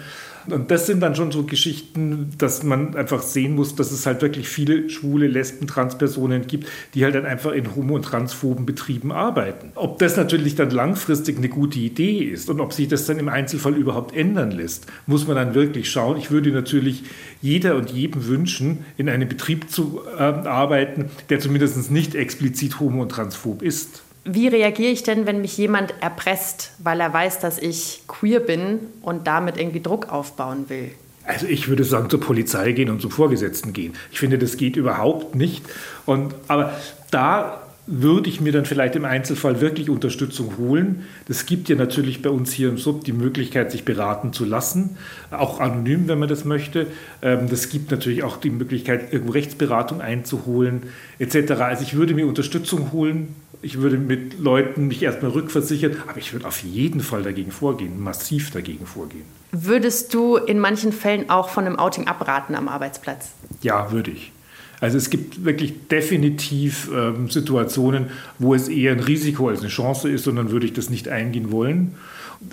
Und 0.51 0.71
das 0.71 0.87
sind 0.87 1.01
dann 1.01 1.15
schon 1.15 1.33
so 1.33 1.45
Geschichten, 1.45 2.31
dass 2.39 2.63
man 2.63 2.95
einfach 2.95 3.23
sehen 3.23 3.55
muss, 3.55 3.75
dass 3.75 3.93
es 3.93 4.07
halt 4.07 4.23
wirklich 4.23 4.49
viele 4.49 4.89
schwule, 4.91 5.27
lesben, 5.27 5.67
Transpersonen 5.67 6.47
gibt, 6.47 6.69
die 6.95 7.05
halt 7.05 7.15
dann 7.15 7.27
einfach 7.27 7.53
in 7.53 7.75
homo- 7.75 7.97
und 7.97 8.05
transphoben 8.05 8.67
Betrieben 8.67 9.13
arbeiten. 9.13 9.73
Ob 9.75 9.99
das 9.99 10.17
natürlich 10.17 10.55
dann 10.55 10.71
langfristig 10.71 11.39
eine 11.39 11.49
gute 11.49 11.79
Idee 11.79 12.19
ist 12.19 12.49
und 12.51 12.61
ob 12.61 12.73
sich 12.73 12.89
das 12.89 13.07
dann 13.07 13.19
im 13.19 13.29
Einzelfall 13.29 13.75
überhaupt 13.75 14.15
ändern 14.15 14.51
lässt, 14.51 14.87
muss 15.07 15.27
man 15.27 15.37
dann 15.37 15.55
wirklich 15.55 15.91
schauen. 15.91 16.17
Ich 16.17 16.31
würde 16.31 16.51
natürlich 16.51 17.05
jeder 17.43 17.77
und 17.77 17.91
jedem 17.91 18.27
wünschen, 18.27 18.85
in 18.97 19.09
einem 19.09 19.29
Betrieb 19.29 19.71
zu 19.71 20.01
äh, 20.17 20.23
arbeiten, 20.23 21.07
der 21.29 21.41
zumindest 21.41 21.91
nicht 21.91 22.15
explizit 22.15 22.81
homo- 22.81 23.03
und 23.03 23.11
transphob 23.11 23.63
ist 23.63 24.03
wie 24.27 24.49
reagiere 24.49 24.91
ich 24.91 25.03
denn, 25.03 25.27
wenn 25.27 25.41
mich 25.41 25.57
jemand 25.57 25.95
erpresst, 26.01 26.73
weil 26.79 27.01
er 27.01 27.13
weiß, 27.13 27.39
dass 27.39 27.59
ich 27.59 28.03
queer 28.09 28.41
bin 28.41 28.81
und 29.03 29.27
damit 29.27 29.57
irgendwie 29.57 29.81
Druck 29.81 30.13
aufbauen 30.13 30.69
will? 30.69 30.91
Also 31.25 31.47
ich 31.47 31.69
würde 31.69 31.85
sagen, 31.85 32.11
zur 32.11 32.21
Polizei 32.21 32.73
gehen 32.73 32.91
und 32.91 33.01
zum 33.01 33.11
Vorgesetzten 33.11 33.73
gehen. 33.73 33.95
Ich 34.13 34.19
finde, 34.19 34.39
das 34.39 34.57
geht 34.57 34.77
überhaupt 34.77 35.35
nicht. 35.35 35.65
Und, 36.07 36.35
aber 36.47 36.73
da 37.11 37.66
würde 37.87 38.29
ich 38.29 38.41
mir 38.41 38.53
dann 38.53 38.65
vielleicht 38.65 38.97
im 38.97 39.05
Einzelfall 39.05 39.61
wirklich 39.61 39.89
Unterstützung 39.89 40.59
holen. 40.59 41.05
Es 41.29 41.47
gibt 41.47 41.69
ja 41.69 41.77
natürlich 41.77 42.21
bei 42.21 42.31
uns 42.31 42.53
hier 42.53 42.69
im 42.69 42.79
Sub 42.79 43.05
die 43.05 43.13
Möglichkeit, 43.13 43.71
sich 43.71 43.85
beraten 43.85 44.33
zu 44.33 44.45
lassen, 44.45 44.97
auch 45.31 45.61
anonym, 45.61 46.09
wenn 46.09 46.19
man 46.19 46.29
das 46.29 46.45
möchte. 46.45 46.89
Das 47.21 47.65
ähm, 47.65 47.71
gibt 47.71 47.91
natürlich 47.93 48.25
auch 48.25 48.39
die 48.39 48.51
Möglichkeit, 48.51 49.13
irgendwo 49.13 49.33
Rechtsberatung 49.33 50.01
einzuholen, 50.01 50.85
etc. 51.19 51.53
Also 51.53 51.83
ich 51.83 51.95
würde 51.95 52.15
mir 52.15 52.27
Unterstützung 52.27 52.91
holen, 52.93 53.35
ich 53.63 53.81
würde 53.81 53.99
mit 53.99 54.39
Leuten 54.39 54.89
mich 54.89 55.03
erstmal 55.03 55.31
rückversichern, 55.31 55.97
aber 56.09 56.19
ich 56.19 56.33
würde 56.33 56.47
auf 56.47 56.63
jeden 56.63 57.01
Fall 57.01 57.23
dagegen 57.23 57.51
vorgehen, 57.51 58.01
massiv 58.03 58.51
dagegen 58.51 58.87
vorgehen. 58.87 59.25
Würdest 59.53 60.13
du 60.13 60.37
in 60.37 60.59
manchen 60.59 60.93
Fällen 60.93 61.31
auch 61.31 61.49
von 61.49 61.67
einem 61.67 61.79
Outing 61.79 62.09
abraten 62.09 62.55
am 62.55 62.69
Arbeitsplatz? 62.69 63.31
Ja, 63.63 63.91
würde 63.93 64.11
ich. 64.11 64.33
Also 64.81 64.99
es 64.99 65.11
gibt 65.11 65.45
wirklich 65.45 65.89
definitiv 65.89 66.91
ähm, 66.95 67.31
Situationen, 67.31 68.07
wo 68.39 68.55
es 68.55 68.69
eher 68.69 68.93
ein 68.93 69.01
Risiko 69.01 69.49
als 69.49 69.61
eine 69.61 69.69
Chance 69.69 70.11
ist 70.11 70.29
und 70.29 70.37
dann 70.37 70.51
würde 70.51 70.67
ich 70.67 70.73
das 70.73 70.91
nicht 70.91 71.09
eingehen 71.09 71.51
wollen. 71.51 71.95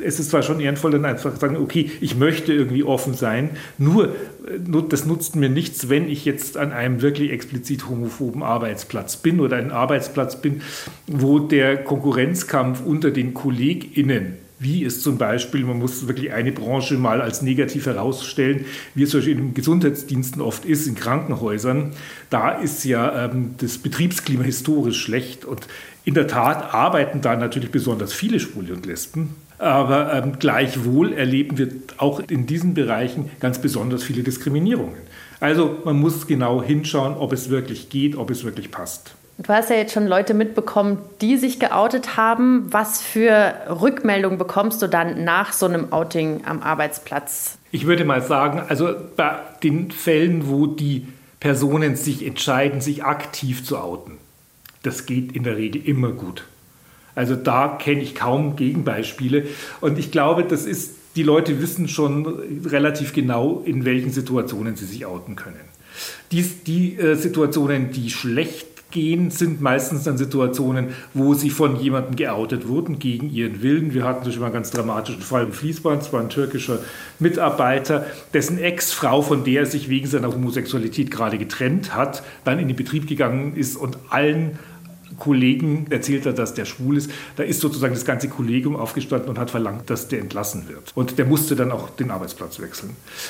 Es 0.01 0.17
ist 0.17 0.29
zwar 0.29 0.43
schon 0.43 0.61
ehrenvoll, 0.61 0.91
dann 0.91 1.03
einfach 1.03 1.35
sagen, 1.35 1.57
okay, 1.57 1.91
ich 1.99 2.15
möchte 2.15 2.53
irgendwie 2.53 2.83
offen 2.83 3.13
sein, 3.13 3.51
nur 3.77 4.09
äh, 4.09 4.83
das 4.89 5.05
nutzt 5.05 5.35
mir 5.35 5.49
nichts, 5.49 5.89
wenn 5.89 6.07
ich 6.09 6.23
jetzt 6.23 6.57
an 6.57 6.71
einem 6.71 7.01
wirklich 7.01 7.31
explizit 7.31 7.89
homophoben 7.89 8.43
Arbeitsplatz 8.43 9.17
bin 9.17 9.41
oder 9.41 9.57
einen 9.57 9.71
Arbeitsplatz 9.71 10.41
bin, 10.41 10.61
wo 11.07 11.39
der 11.39 11.83
Konkurrenzkampf 11.83 12.81
unter 12.85 13.11
den 13.11 13.33
KollegInnen 13.33 14.42
wie 14.63 14.83
es 14.83 15.01
zum 15.01 15.17
Beispiel, 15.17 15.63
man 15.63 15.77
muss 15.77 16.07
wirklich 16.07 16.31
eine 16.31 16.51
Branche 16.51 16.95
mal 16.95 17.21
als 17.21 17.41
negativ 17.41 17.85
herausstellen, 17.85 18.65
wie 18.95 19.03
es 19.03 19.11
zum 19.11 19.19
Beispiel 19.19 19.37
in 19.37 19.53
Gesundheitsdiensten 19.53 20.41
oft 20.41 20.65
ist, 20.65 20.87
in 20.87 20.95
Krankenhäusern. 20.95 21.91
Da 22.29 22.51
ist 22.51 22.83
ja 22.85 23.25
ähm, 23.25 23.55
das 23.59 23.77
Betriebsklima 23.77 24.43
historisch 24.43 25.01
schlecht 25.01 25.45
und 25.45 25.67
in 26.05 26.13
der 26.15 26.27
Tat 26.27 26.73
arbeiten 26.73 27.21
da 27.21 27.35
natürlich 27.35 27.71
besonders 27.71 28.13
viele 28.13 28.39
Schwule 28.39 28.73
und 28.73 28.85
Lesben. 28.85 29.35
Aber 29.57 30.13
ähm, 30.13 30.39
gleichwohl 30.39 31.13
erleben 31.13 31.57
wir 31.57 31.69
auch 31.97 32.19
in 32.19 32.45
diesen 32.45 32.73
Bereichen 32.73 33.29
ganz 33.39 33.59
besonders 33.59 34.03
viele 34.03 34.23
Diskriminierungen. 34.23 34.97
Also 35.39 35.79
man 35.85 35.99
muss 35.99 36.27
genau 36.27 36.63
hinschauen, 36.63 37.15
ob 37.15 37.33
es 37.33 37.49
wirklich 37.49 37.89
geht, 37.89 38.15
ob 38.15 38.29
es 38.29 38.43
wirklich 38.43 38.71
passt. 38.71 39.15
Du 39.39 39.51
hast 39.51 39.69
ja 39.71 39.77
jetzt 39.77 39.93
schon 39.93 40.07
Leute 40.07 40.33
mitbekommen, 40.33 40.99
die 41.21 41.37
sich 41.37 41.59
geoutet 41.59 42.17
haben. 42.17 42.71
Was 42.71 43.01
für 43.01 43.53
Rückmeldungen 43.67 44.37
bekommst 44.37 44.81
du 44.81 44.87
dann 44.87 45.23
nach 45.23 45.53
so 45.53 45.65
einem 45.65 45.91
Outing 45.91 46.43
am 46.45 46.61
Arbeitsplatz? 46.61 47.57
Ich 47.71 47.87
würde 47.87 48.05
mal 48.05 48.21
sagen, 48.21 48.61
also 48.67 48.93
bei 49.15 49.39
den 49.63 49.89
Fällen, 49.89 50.47
wo 50.47 50.67
die 50.67 51.07
Personen 51.39 51.95
sich 51.95 52.25
entscheiden, 52.25 52.79
sich 52.79 53.03
aktiv 53.03 53.65
zu 53.65 53.79
outen, 53.79 54.17
das 54.83 55.07
geht 55.07 55.31
in 55.31 55.43
der 55.43 55.57
Regel 55.57 55.81
immer 55.83 56.11
gut. 56.11 56.43
Also 57.15 57.35
da 57.35 57.77
kenne 57.81 58.01
ich 58.01 58.15
kaum 58.15 58.55
Gegenbeispiele. 58.55 59.47
Und 59.81 59.97
ich 59.97 60.11
glaube, 60.11 60.43
das 60.43 60.65
ist, 60.65 60.95
die 61.15 61.23
Leute 61.23 61.61
wissen 61.61 61.87
schon 61.87 62.65
relativ 62.65 63.13
genau, 63.13 63.61
in 63.65 63.85
welchen 63.85 64.11
Situationen 64.11 64.75
sie 64.75 64.85
sich 64.85 65.05
outen 65.05 65.35
können. 65.35 65.59
Die, 66.31 66.43
die 66.43 66.97
äh, 66.97 67.15
Situationen, 67.15 67.91
die 67.91 68.09
schlecht 68.09 68.72
gehen, 68.93 69.29
sind 69.29 69.59
meistens 69.61 70.03
dann 70.03 70.17
Situationen, 70.17 70.89
wo 71.13 71.33
sie 71.33 71.49
von 71.49 71.75
jemandem 71.79 72.15
geoutet 72.15 72.67
wurden 72.67 72.99
gegen 72.99 73.29
ihren 73.29 73.61
Willen. 73.61 73.93
Wir 73.93 74.05
hatten 74.05 74.23
Beispiel 74.23 74.39
mal 74.39 74.45
einen 74.45 74.53
ganz 74.53 74.71
dramatischen 74.71 75.21
Fall 75.21 75.43
im 75.43 75.51
Fließband. 75.51 76.03
Es 76.03 76.13
war 76.13 76.21
ein 76.21 76.29
türkischer 76.29 76.79
Mitarbeiter, 77.19 78.05
dessen 78.33 78.57
Ex-Frau, 78.57 79.21
von 79.21 79.43
der 79.43 79.61
er 79.61 79.65
sich 79.65 79.89
wegen 79.89 80.07
seiner 80.07 80.31
Homosexualität 80.31 81.11
gerade 81.11 81.37
getrennt 81.37 81.93
hat, 81.95 82.23
dann 82.45 82.59
in 82.59 82.67
den 82.67 82.77
Betrieb 82.77 83.07
gegangen 83.07 83.55
ist 83.55 83.75
und 83.75 83.97
allen 84.09 84.59
Kollegen 85.23 85.85
erzählt 85.89 86.25
er, 86.25 86.33
dass 86.33 86.53
der 86.53 86.65
schwul 86.65 86.97
ist. 86.97 87.09
Da 87.37 87.43
ist 87.43 87.61
sozusagen 87.61 87.93
das 87.93 88.03
ganze 88.03 88.27
Kollegium 88.27 88.75
aufgestanden 88.75 89.29
und 89.29 89.39
hat 89.39 89.49
verlangt, 89.49 89.89
dass 89.89 90.09
der 90.09 90.19
entlassen 90.19 90.67
wird. 90.67 90.91
Und 90.95 91.17
der 91.17 91.25
musste 91.25 91.55
dann 91.55 91.71
auch 91.71 91.89
den 91.89 92.11
Arbeitsplatz 92.11 92.59
wechseln. 92.59 92.89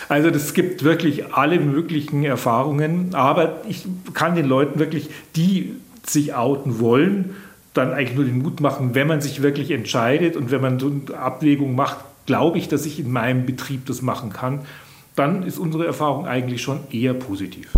Also 0.09 0.31
das 0.31 0.55
gibt 0.55 0.83
wirklich 0.83 1.33
alle 1.33 1.59
möglichen 1.59 2.23
Erfahrungen. 2.23 3.13
Aber 3.13 3.61
ich 3.69 3.85
kann 4.15 4.33
den 4.33 4.47
Leuten 4.47 4.79
wirklich, 4.79 5.09
die 5.35 5.75
sich 6.03 6.33
outen 6.33 6.79
wollen, 6.79 7.35
dann 7.75 7.93
eigentlich 7.93 8.15
nur 8.15 8.25
den 8.25 8.41
Mut 8.41 8.59
machen, 8.59 8.95
wenn 8.95 9.07
man 9.07 9.21
sich 9.21 9.43
wirklich 9.43 9.69
entscheidet 9.69 10.35
und 10.35 10.49
wenn 10.49 10.61
man 10.61 10.79
so 10.79 10.87
eine 10.87 11.17
Abwägung 11.17 11.75
macht, 11.75 11.97
glaube 12.25 12.57
ich, 12.57 12.67
dass 12.69 12.87
ich 12.87 12.99
in 12.99 13.11
meinem 13.11 13.45
Betrieb 13.45 13.85
das 13.85 14.01
machen 14.01 14.31
kann, 14.31 14.61
dann 15.15 15.43
ist 15.43 15.59
unsere 15.59 15.85
Erfahrung 15.85 16.25
eigentlich 16.25 16.63
schon 16.63 16.79
eher 16.91 17.13
positiv. 17.13 17.69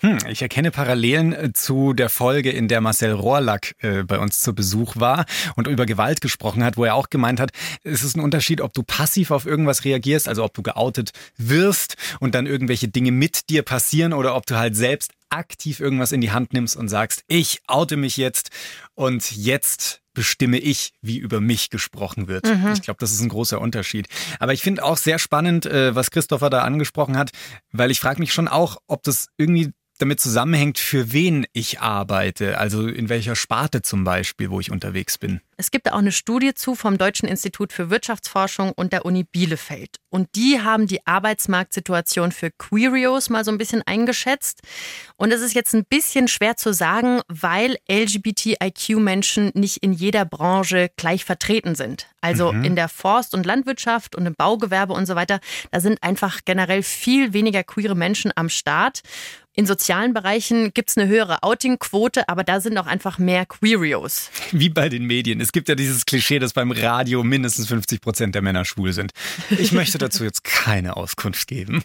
Hm, 0.00 0.18
ich 0.28 0.42
erkenne 0.42 0.70
Parallelen 0.70 1.32
äh, 1.32 1.52
zu 1.52 1.92
der 1.92 2.08
Folge, 2.08 2.50
in 2.50 2.68
der 2.68 2.80
Marcel 2.80 3.12
Rohrlack 3.12 3.74
äh, 3.78 4.02
bei 4.02 4.18
uns 4.18 4.40
zu 4.40 4.54
Besuch 4.54 4.96
war 4.96 5.24
und 5.56 5.66
über 5.66 5.86
Gewalt 5.86 6.20
gesprochen 6.20 6.64
hat, 6.64 6.76
wo 6.76 6.84
er 6.84 6.94
auch 6.94 7.10
gemeint 7.10 7.40
hat, 7.40 7.50
es 7.82 8.02
ist 8.02 8.16
ein 8.16 8.20
Unterschied, 8.20 8.60
ob 8.60 8.72
du 8.72 8.82
passiv 8.82 9.30
auf 9.30 9.46
irgendwas 9.46 9.84
reagierst, 9.84 10.28
also 10.28 10.44
ob 10.44 10.54
du 10.54 10.62
geoutet 10.62 11.10
wirst 11.36 11.96
und 12.20 12.34
dann 12.34 12.46
irgendwelche 12.46 12.88
Dinge 12.88 13.12
mit 13.12 13.48
dir 13.50 13.62
passieren 13.62 14.12
oder 14.12 14.34
ob 14.36 14.46
du 14.46 14.56
halt 14.56 14.76
selbst 14.76 15.12
aktiv 15.30 15.80
irgendwas 15.80 16.12
in 16.12 16.20
die 16.20 16.30
Hand 16.30 16.52
nimmst 16.52 16.76
und 16.76 16.88
sagst, 16.88 17.24
ich 17.26 17.60
oute 17.66 17.96
mich 17.96 18.16
jetzt 18.16 18.50
und 18.94 19.32
jetzt 19.32 20.00
bestimme 20.14 20.58
ich, 20.58 20.92
wie 21.02 21.18
über 21.18 21.40
mich 21.40 21.70
gesprochen 21.70 22.28
wird. 22.28 22.46
Mhm. 22.46 22.72
Ich 22.72 22.82
glaube, 22.82 22.98
das 23.00 23.12
ist 23.12 23.20
ein 23.20 23.28
großer 23.28 23.60
Unterschied. 23.60 24.06
Aber 24.38 24.52
ich 24.52 24.62
finde 24.62 24.84
auch 24.84 24.96
sehr 24.96 25.18
spannend, 25.18 25.66
äh, 25.66 25.94
was 25.94 26.12
Christopher 26.12 26.50
da 26.50 26.62
angesprochen 26.62 27.16
hat, 27.16 27.30
weil 27.72 27.90
ich 27.90 27.98
frage 27.98 28.20
mich 28.20 28.32
schon 28.32 28.46
auch, 28.46 28.78
ob 28.86 29.02
das 29.02 29.26
irgendwie 29.36 29.72
damit 29.98 30.20
zusammenhängt, 30.20 30.78
für 30.78 31.12
wen 31.12 31.46
ich 31.52 31.80
arbeite, 31.80 32.58
also 32.58 32.86
in 32.86 33.08
welcher 33.08 33.36
Sparte 33.36 33.82
zum 33.82 34.04
Beispiel, 34.04 34.50
wo 34.50 34.60
ich 34.60 34.70
unterwegs 34.70 35.18
bin. 35.18 35.40
Es 35.56 35.70
gibt 35.70 35.90
auch 35.92 35.98
eine 35.98 36.12
Studie 36.12 36.54
zu 36.54 36.74
vom 36.74 36.98
Deutschen 36.98 37.28
Institut 37.28 37.72
für 37.72 37.90
Wirtschaftsforschung 37.90 38.72
und 38.72 38.92
der 38.92 39.04
Uni 39.04 39.24
Bielefeld. 39.24 39.96
Und 40.10 40.28
die 40.34 40.60
haben 40.60 40.86
die 40.86 41.06
Arbeitsmarktsituation 41.06 42.32
für 42.32 42.50
Queerios 42.50 43.30
mal 43.30 43.44
so 43.44 43.50
ein 43.50 43.58
bisschen 43.58 43.82
eingeschätzt. 43.82 44.60
Und 45.16 45.32
es 45.32 45.40
ist 45.40 45.54
jetzt 45.54 45.74
ein 45.74 45.84
bisschen 45.84 46.28
schwer 46.28 46.56
zu 46.56 46.72
sagen, 46.72 47.20
weil 47.28 47.76
LGBTIQ-Menschen 47.90 49.50
nicht 49.54 49.78
in 49.78 49.92
jeder 49.92 50.24
Branche 50.24 50.90
gleich 50.96 51.24
vertreten 51.24 51.74
sind. 51.74 52.06
Also 52.20 52.52
mhm. 52.52 52.64
in 52.64 52.76
der 52.76 52.88
Forst- 52.88 53.34
und 53.34 53.44
Landwirtschaft 53.44 54.14
und 54.14 54.26
im 54.26 54.34
Baugewerbe 54.34 54.92
und 54.92 55.06
so 55.06 55.14
weiter, 55.14 55.40
da 55.70 55.80
sind 55.80 56.02
einfach 56.02 56.40
generell 56.44 56.82
viel 56.82 57.32
weniger 57.32 57.64
queere 57.64 57.94
Menschen 57.94 58.32
am 58.34 58.48
Start. 58.48 59.02
In 59.56 59.66
sozialen 59.66 60.14
Bereichen 60.14 60.74
gibt 60.74 60.90
es 60.90 60.96
eine 60.96 61.06
höhere 61.06 61.44
Outing-Quote, 61.44 62.28
aber 62.28 62.42
da 62.42 62.60
sind 62.60 62.76
auch 62.76 62.86
einfach 62.86 63.18
mehr 63.18 63.46
Queerios. 63.46 64.30
Wie 64.50 64.68
bei 64.68 64.88
den 64.88 65.04
Medien. 65.06 65.40
Es 65.44 65.52
gibt 65.52 65.68
ja 65.68 65.74
dieses 65.74 66.06
Klischee, 66.06 66.38
dass 66.38 66.54
beim 66.54 66.70
Radio 66.70 67.22
mindestens 67.22 67.68
50 67.68 68.00
Prozent 68.00 68.34
der 68.34 68.40
Männer 68.40 68.64
schwul 68.64 68.94
sind. 68.94 69.12
Ich 69.50 69.72
möchte 69.72 69.98
dazu 69.98 70.24
jetzt 70.24 70.42
keine 70.42 70.96
Auskunft 70.96 71.46
geben. 71.46 71.82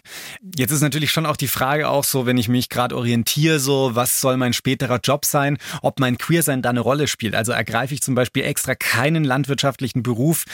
Jetzt 0.56 0.70
ist 0.70 0.80
natürlich 0.80 1.10
schon 1.10 1.26
auch 1.26 1.36
die 1.36 1.46
Frage 1.46 1.90
auch 1.90 2.04
so, 2.04 2.24
wenn 2.24 2.38
ich 2.38 2.48
mich 2.48 2.70
gerade 2.70 2.96
orientiere, 2.96 3.60
so, 3.60 3.90
was 3.92 4.22
soll 4.22 4.38
mein 4.38 4.54
späterer 4.54 4.98
Job 5.04 5.26
sein, 5.26 5.58
ob 5.82 6.00
mein 6.00 6.16
Queersein 6.16 6.62
da 6.62 6.70
eine 6.70 6.80
Rolle 6.80 7.06
spielt. 7.06 7.34
Also 7.34 7.52
ergreife 7.52 7.92
ich 7.92 8.00
zum 8.00 8.14
Beispiel 8.14 8.44
extra 8.44 8.74
keinen 8.74 9.24
landwirtschaftlichen 9.24 10.02
Beruf, 10.02 10.44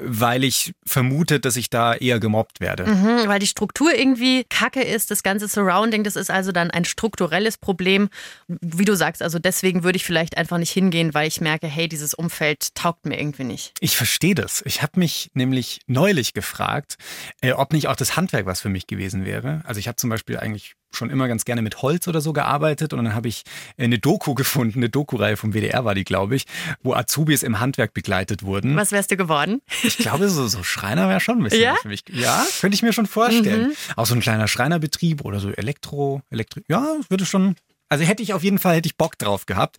weil 0.00 0.42
ich 0.42 0.72
vermute, 0.86 1.38
dass 1.40 1.56
ich 1.56 1.68
da 1.68 1.92
eher 1.92 2.20
gemobbt 2.20 2.60
werde. 2.60 2.86
Mhm, 2.86 3.28
weil 3.28 3.38
die 3.38 3.46
Struktur 3.46 3.94
irgendwie 3.94 4.44
kacke 4.48 4.82
ist, 4.82 5.10
das 5.10 5.22
ganze 5.22 5.46
Surrounding, 5.46 6.04
das 6.04 6.16
ist 6.16 6.30
also 6.30 6.52
dann 6.52 6.70
ein 6.70 6.86
strukturelles 6.86 7.58
Problem. 7.58 8.08
Wie 8.48 8.86
du 8.86 8.96
sagst, 8.96 9.22
also 9.22 9.38
deswegen 9.38 9.84
würde 9.84 9.96
ich 9.96 10.04
vielleicht 10.04 10.38
einfach 10.38 10.56
nicht 10.56 10.72
hingehen, 10.72 11.12
weil 11.12 11.28
ich 11.28 11.42
merke, 11.42 11.66
hey, 11.66 11.86
dieses 11.86 12.14
Umfeld 12.14 12.45
taugt 12.54 13.06
mir 13.06 13.18
irgendwie 13.18 13.44
nicht. 13.44 13.74
Ich 13.80 13.96
verstehe 13.96 14.34
das. 14.34 14.62
Ich 14.66 14.82
habe 14.82 14.98
mich 14.98 15.30
nämlich 15.34 15.80
neulich 15.86 16.32
gefragt, 16.32 16.96
äh, 17.40 17.52
ob 17.52 17.72
nicht 17.72 17.88
auch 17.88 17.96
das 17.96 18.16
Handwerk 18.16 18.46
was 18.46 18.60
für 18.60 18.68
mich 18.68 18.86
gewesen 18.86 19.24
wäre. 19.24 19.62
Also 19.64 19.78
ich 19.80 19.88
habe 19.88 19.96
zum 19.96 20.10
Beispiel 20.10 20.38
eigentlich 20.38 20.74
schon 20.92 21.10
immer 21.10 21.28
ganz 21.28 21.44
gerne 21.44 21.62
mit 21.62 21.82
Holz 21.82 22.08
oder 22.08 22.20
so 22.20 22.32
gearbeitet 22.32 22.92
und 22.92 23.04
dann 23.04 23.14
habe 23.14 23.28
ich 23.28 23.42
eine 23.76 23.98
Doku 23.98 24.34
gefunden, 24.34 24.78
eine 24.78 24.88
Doku-Reihe 24.88 25.36
vom 25.36 25.52
WDR 25.52 25.84
war 25.84 25.94
die, 25.94 26.04
glaube 26.04 26.36
ich, 26.36 26.46
wo 26.82 26.94
Azubis 26.94 27.42
im 27.42 27.60
Handwerk 27.60 27.94
begleitet 27.94 28.42
wurden. 28.42 28.76
Was 28.76 28.92
wärst 28.92 29.10
du 29.10 29.16
geworden? 29.16 29.60
Ich 29.82 29.98
glaube, 29.98 30.28
so, 30.28 30.48
so 30.48 30.62
Schreiner 30.62 31.08
wäre 31.08 31.20
schon 31.20 31.38
ein 31.38 31.44
bisschen 31.44 31.62
ja? 31.62 31.76
für 31.76 31.88
mich. 31.88 32.02
Ja, 32.10 32.46
könnte 32.60 32.74
ich 32.74 32.82
mir 32.82 32.92
schon 32.92 33.06
vorstellen. 33.06 33.68
Mhm. 33.68 33.76
Auch 33.96 34.06
so 34.06 34.14
ein 34.14 34.20
kleiner 34.20 34.48
Schreinerbetrieb 34.48 35.24
oder 35.24 35.40
so 35.40 35.50
Elektro, 35.50 36.22
Elektro, 36.30 36.60
ja, 36.68 36.96
würde 37.08 37.26
schon 37.26 37.56
also 37.88 38.04
hätte 38.04 38.22
ich 38.22 38.34
auf 38.34 38.42
jeden 38.42 38.58
Fall 38.58 38.76
hätte 38.76 38.88
ich 38.88 38.96
Bock 38.96 39.18
drauf 39.18 39.46
gehabt. 39.46 39.76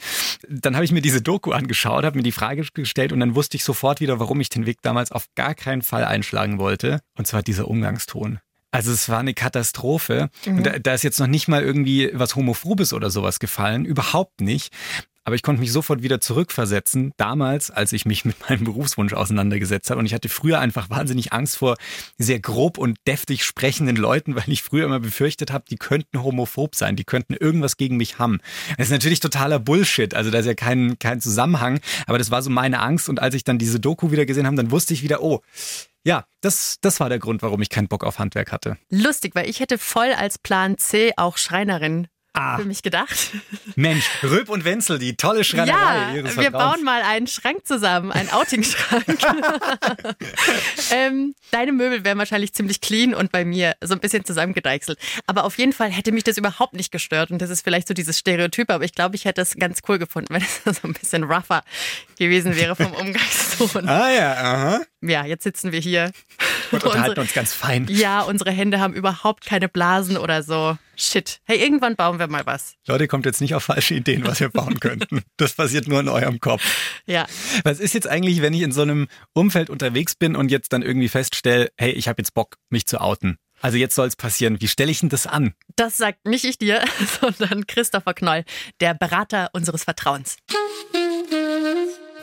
Dann 0.48 0.76
habe 0.76 0.86
ich 0.86 0.92
mir 0.92 1.02
diese 1.02 1.22
Doku 1.22 1.52
angeschaut, 1.52 2.06
habe 2.06 2.18
mir 2.18 2.24
die 2.24 2.32
Frage 2.32 2.66
gestellt 2.74 3.12
und 3.12 3.20
dann 3.20 3.36
wusste 3.36 3.58
ich 3.58 3.64
sofort 3.64 4.00
wieder, 4.00 4.20
warum 4.20 4.40
ich 4.40 4.50
den 4.50 4.66
Weg 4.66 4.82
damals 4.82 5.12
auf 5.12 5.28
gar 5.36 5.56
keinen 5.56 5.82
Fall 5.82 6.06
einschlagen 6.06 6.60
wollte. 6.60 7.02
Und 7.18 7.28
zwar 7.28 7.44
dieser 7.44 7.68
Umgangston. 7.68 8.40
Also 8.72 8.92
es 8.92 9.10
war 9.10 9.20
eine 9.20 9.34
Katastrophe. 9.34 10.30
Mhm. 10.46 10.58
Und 10.58 10.66
da, 10.66 10.80
da 10.80 10.94
ist 10.94 11.04
jetzt 11.04 11.20
noch 11.20 11.28
nicht 11.28 11.48
mal 11.48 11.64
irgendwie 11.64 12.12
was 12.14 12.36
Homophobes 12.36 12.94
oder 12.94 13.10
sowas 13.10 13.40
gefallen. 13.40 13.86
Überhaupt 13.86 14.42
nicht. 14.42 14.74
Aber 15.28 15.36
ich 15.36 15.44
konnte 15.44 15.60
mich 15.60 15.74
sofort 15.74 16.04
wieder 16.04 16.22
zurückversetzen, 16.22 17.12
damals, 17.18 17.70
als 17.70 17.92
ich 17.92 18.06
mich 18.06 18.24
mit 18.24 18.50
meinem 18.50 18.64
Berufswunsch 18.64 19.12
auseinandergesetzt 19.12 19.90
habe. 19.90 20.00
Und 20.00 20.06
ich 20.06 20.14
hatte 20.14 20.30
früher 20.30 20.62
einfach 20.62 20.90
wahnsinnig 20.90 21.34
Angst 21.34 21.58
vor 21.58 21.76
sehr 22.18 22.40
grob 22.40 22.78
und 22.78 22.98
deftig 23.06 23.44
sprechenden 23.44 23.98
Leuten, 23.98 24.36
weil 24.36 24.46
ich 24.48 24.64
früher 24.64 24.86
immer 24.86 25.02
befürchtet 25.02 25.52
habe, 25.52 25.66
die 25.70 25.76
könnten 25.76 26.24
homophob 26.24 26.76
sein, 26.76 26.96
die 26.96 27.04
könnten 27.04 27.34
irgendwas 27.34 27.76
gegen 27.76 27.98
mich 27.98 28.20
haben. 28.20 28.40
Das 28.78 28.88
ist 28.88 28.94
natürlich 28.94 29.20
totaler 29.20 29.60
Bullshit. 29.60 30.14
Also 30.14 30.32
da 30.32 30.40
ist 30.40 30.46
ja 30.46 30.54
kein, 30.54 30.98
kein 30.98 31.20
Zusammenhang. 31.20 31.82
Aber 32.06 32.18
das 32.18 32.32
war 32.32 32.42
so 32.42 32.50
meine 32.50 32.80
Angst. 32.80 33.10
Und 33.10 33.22
als 33.22 33.36
ich 33.36 33.44
dann 33.44 33.58
diese 33.58 33.82
Doku 33.82 34.12
wieder 34.12 34.26
gesehen 34.26 34.48
habe, 34.48 34.56
dann 34.56 34.72
wusste 34.72 34.94
ich 34.94 35.04
wieder, 35.04 35.22
oh, 35.22 35.42
ja, 36.06 36.24
das, 36.40 36.78
das 36.80 37.02
war 37.02 37.10
der 37.10 37.20
Grund, 37.20 37.42
warum 37.42 37.62
ich 37.62 37.70
keinen 37.70 37.90
Bock 37.90 38.06
auf 38.06 38.18
Handwerk 38.18 38.54
hatte. 38.54 38.78
Lustig, 38.90 39.36
weil 39.36 39.50
ich 39.50 39.60
hätte 39.60 39.78
voll 39.78 40.14
als 40.18 40.38
Plan 40.38 40.78
C 40.78 41.12
auch 41.18 41.38
Schreinerin 41.38 42.08
ah. 42.38 42.58
für 42.58 42.66
mich 42.66 42.84
gedacht. 42.84 43.32
Mensch, 43.76 44.06
Röb 44.24 44.50
und 44.50 44.66
Wenzel, 44.66 45.00
die 45.00 45.16
tolle 45.16 45.44
Schreinerei. 45.44 46.18
Ja, 46.18 46.38
wir 46.38 46.52
bauen 46.52 46.84
mal 46.84 47.02
einen 47.02 47.28
Schrank 47.28 47.66
zusammen, 47.66 48.12
einen 48.12 48.30
Outing-Schrank. 48.30 49.06
ähm, 50.92 51.36
deine 51.52 51.72
Möbel 51.72 52.04
wären 52.04 52.18
wahrscheinlich 52.18 52.54
ziemlich 52.54 52.82
clean 52.82 53.14
und 53.14 53.32
bei 53.32 53.46
mir 53.46 53.76
so 53.82 53.94
ein 53.94 54.00
bisschen 54.00 54.26
zusammengedeichselt. 54.26 55.00
Aber 55.26 55.44
auf 55.44 55.58
jeden 55.58 55.74
Fall 55.74 55.90
hätte 55.90 56.12
mich 56.12 56.24
das 56.24 56.38
überhaupt 56.38 56.74
nicht 56.74 56.92
gestört 56.92 57.32
und 57.32 57.42
das 57.42 57.50
ist 57.50 57.62
vielleicht 57.62 57.88
so 57.88 57.94
dieses 57.94 58.18
Stereotyp, 58.18 58.70
aber 58.70 58.84
ich 58.84 58.94
glaube, 58.94 59.16
ich 59.16 59.26
hätte 59.26 59.42
es 59.42 59.56
ganz 59.56 59.82
cool 59.88 60.00
gefunden, 60.00 60.34
wenn 60.34 60.42
es 60.42 60.64
so 60.64 60.88
ein 60.88 60.94
bisschen 60.94 61.24
rougher 61.24 61.64
gewesen 62.18 62.56
wäre 62.56 62.76
vom 62.76 62.94
Umgangston. 62.94 63.88
ah 63.88 64.12
ja, 64.12 64.34
aha. 64.34 64.82
Ja, 65.02 65.26
jetzt 65.26 65.44
sitzen 65.44 65.72
wir 65.72 65.80
hier. 65.80 66.12
Und 66.72 66.84
unterhalten 66.84 67.10
unsere, 67.10 67.22
uns 67.22 67.34
ganz 67.34 67.54
fein. 67.54 67.88
Ja, 67.90 68.22
unsere 68.22 68.52
Hände 68.52 68.80
haben 68.80 68.94
überhaupt 68.94 69.46
keine 69.46 69.70
Blasen 69.70 70.18
oder 70.18 70.44
so. 70.44 70.78
Shit. 70.96 71.40
Hey, 71.46 71.58
irgendwann 71.58 71.96
bauen 71.96 72.20
wir 72.20 72.28
mal 72.28 72.46
was. 72.46 72.76
Leute, 72.88 73.08
kommt 73.08 73.26
jetzt 73.26 73.40
nicht 73.40 73.54
auf 73.54 73.64
falsche 73.64 73.94
Ideen, 73.94 74.26
was 74.26 74.40
wir 74.40 74.50
bauen 74.50 74.80
könnten. 74.80 75.24
Das 75.38 75.54
passiert 75.54 75.88
nur 75.88 76.00
in 76.00 76.10
eurem 76.10 76.40
Kopf. 76.40 76.64
Ja. 77.06 77.28
Was 77.64 77.80
ist 77.80 77.94
jetzt 77.94 78.08
eigentlich, 78.08 78.42
wenn 78.42 78.54
ich 78.54 78.62
in 78.62 78.72
so 78.72 78.82
einem 78.82 79.08
Umfeld 79.34 79.70
unterwegs 79.70 80.16
bin 80.16 80.36
und 80.36 80.50
jetzt 80.50 80.74
dann 80.74 80.82
irgendwie 80.82 81.10
feststelle, 81.10 81.70
hey, 81.78 81.92
ich 81.92 82.08
habe 82.08 82.22
jetzt 82.22 82.34
Bock, 82.34 82.56
mich 82.70 82.88
zu 82.88 83.00
outen? 83.00 83.38
Also 83.62 83.78
jetzt 83.78 83.96
soll 83.96 84.08
es 84.08 84.16
passieren. 84.16 84.60
Wie 84.62 84.68
stelle 84.68 84.92
ich 84.92 85.00
denn 85.00 85.10
das 85.10 85.28
an? 85.28 85.54
Das 85.76 85.98
sagt 85.98 86.26
nicht 86.26 86.46
ich 86.46 86.58
dir, 86.58 86.84
sondern 87.22 87.68
Christopher 87.68 88.14
Knoll, 88.14 88.44
der 88.80 88.94
Berater 88.94 89.50
unseres 89.54 89.84
Vertrauens. 89.84 90.38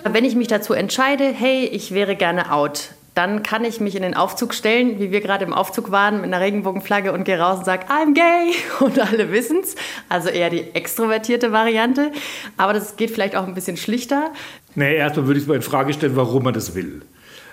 Wenn 0.05 0.25
ich 0.25 0.35
mich 0.35 0.49
dazu 0.49 0.75
entscheide, 0.75 1.33
hey, 1.33 1.67
ich 1.67 1.93
wäre 1.93 2.15
gerne 2.15 2.53
out, 2.53 2.91
dann 3.15 3.43
kann 3.45 3.65
ich 3.65 3.81
mich 3.81 3.95
in 3.95 4.03
den 4.03 4.15
Aufzug 4.15 4.55
stellen, 4.55 4.99
wie 4.99 5.13
wir 5.13 5.21
gerade 5.21 5.45
im 5.45 5.53
Aufzug 5.53 5.91
waren, 5.93 6.17
mit 6.17 6.25
einer 6.25 6.41
Regenbogenflagge 6.41 7.13
und 7.13 7.25
gehe 7.25 7.39
raus 7.39 7.59
und 7.59 7.65
sage, 7.65 7.87
I'm 7.87 8.15
gay. 8.15 8.55
Und 8.85 8.99
alle 8.99 9.31
wissen 9.31 9.61
es. 9.63 9.77
Also 10.09 10.29
eher 10.29 10.51
die 10.51 10.75
extrovertierte 10.75 11.53
Variante. 11.53 12.11
Aber 12.57 12.73
das 12.73 12.97
geht 12.97 13.11
vielleicht 13.11 13.37
auch 13.37 13.47
ein 13.47 13.55
bisschen 13.55 13.77
schlichter. 13.77 14.33
Nee, 14.75 14.97
erstmal 14.97 15.27
würde 15.27 15.41
ich 15.41 15.47
mal 15.47 15.55
in 15.55 15.63
Frage 15.63 15.93
stellen, 15.93 16.17
warum 16.17 16.43
man 16.43 16.55
das 16.55 16.75
will. 16.75 17.03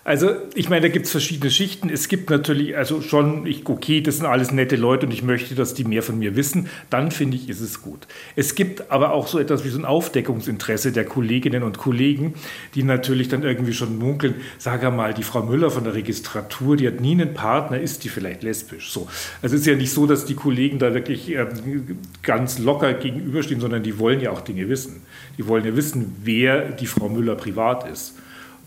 Also 0.03 0.31
ich 0.55 0.67
meine, 0.67 0.81
da 0.81 0.87
gibt 0.87 1.05
es 1.05 1.11
verschiedene 1.11 1.51
Schichten. 1.51 1.87
Es 1.87 2.07
gibt 2.07 2.31
natürlich, 2.31 2.75
also 2.75 3.01
schon, 3.01 3.45
ich, 3.45 3.67
okay, 3.67 4.01
das 4.01 4.17
sind 4.17 4.25
alles 4.25 4.51
nette 4.51 4.75
Leute 4.75 5.05
und 5.05 5.11
ich 5.11 5.21
möchte, 5.21 5.53
dass 5.53 5.75
die 5.75 5.83
mehr 5.83 6.01
von 6.01 6.17
mir 6.17 6.35
wissen. 6.35 6.69
Dann 6.89 7.11
finde 7.11 7.37
ich, 7.37 7.47
ist 7.49 7.61
es 7.61 7.83
gut. 7.83 8.07
Es 8.35 8.55
gibt 8.55 8.89
aber 8.89 9.13
auch 9.13 9.27
so 9.27 9.37
etwas 9.37 9.63
wie 9.63 9.69
so 9.69 9.77
ein 9.77 9.85
Aufdeckungsinteresse 9.85 10.91
der 10.91 11.05
Kolleginnen 11.05 11.61
und 11.61 11.77
Kollegen, 11.77 12.33
die 12.73 12.81
natürlich 12.81 13.27
dann 13.27 13.43
irgendwie 13.43 13.73
schon 13.73 13.99
munkeln, 13.99 14.35
sag 14.57 14.81
mal, 14.95 15.13
die 15.13 15.21
Frau 15.21 15.43
Müller 15.43 15.69
von 15.69 15.83
der 15.83 15.93
Registratur, 15.93 16.77
die 16.77 16.87
hat 16.87 16.99
nie 16.99 17.11
einen 17.11 17.35
Partner, 17.35 17.79
ist 17.79 18.03
die 18.03 18.09
vielleicht 18.09 18.41
lesbisch? 18.41 18.89
So. 18.89 19.07
Also 19.43 19.55
es 19.55 19.61
ist 19.61 19.67
ja 19.67 19.75
nicht 19.75 19.91
so, 19.91 20.07
dass 20.07 20.25
die 20.25 20.33
Kollegen 20.33 20.79
da 20.79 20.95
wirklich 20.95 21.29
ähm, 21.29 21.99
ganz 22.23 22.57
locker 22.57 22.93
gegenüberstehen, 22.95 23.61
sondern 23.61 23.83
die 23.83 23.99
wollen 23.99 24.19
ja 24.19 24.31
auch 24.31 24.41
Dinge 24.41 24.67
wissen. 24.67 25.03
Die 25.37 25.47
wollen 25.47 25.63
ja 25.63 25.75
wissen, 25.75 26.15
wer 26.23 26.71
die 26.71 26.87
Frau 26.87 27.07
Müller 27.07 27.35
privat 27.35 27.87
ist 27.87 28.15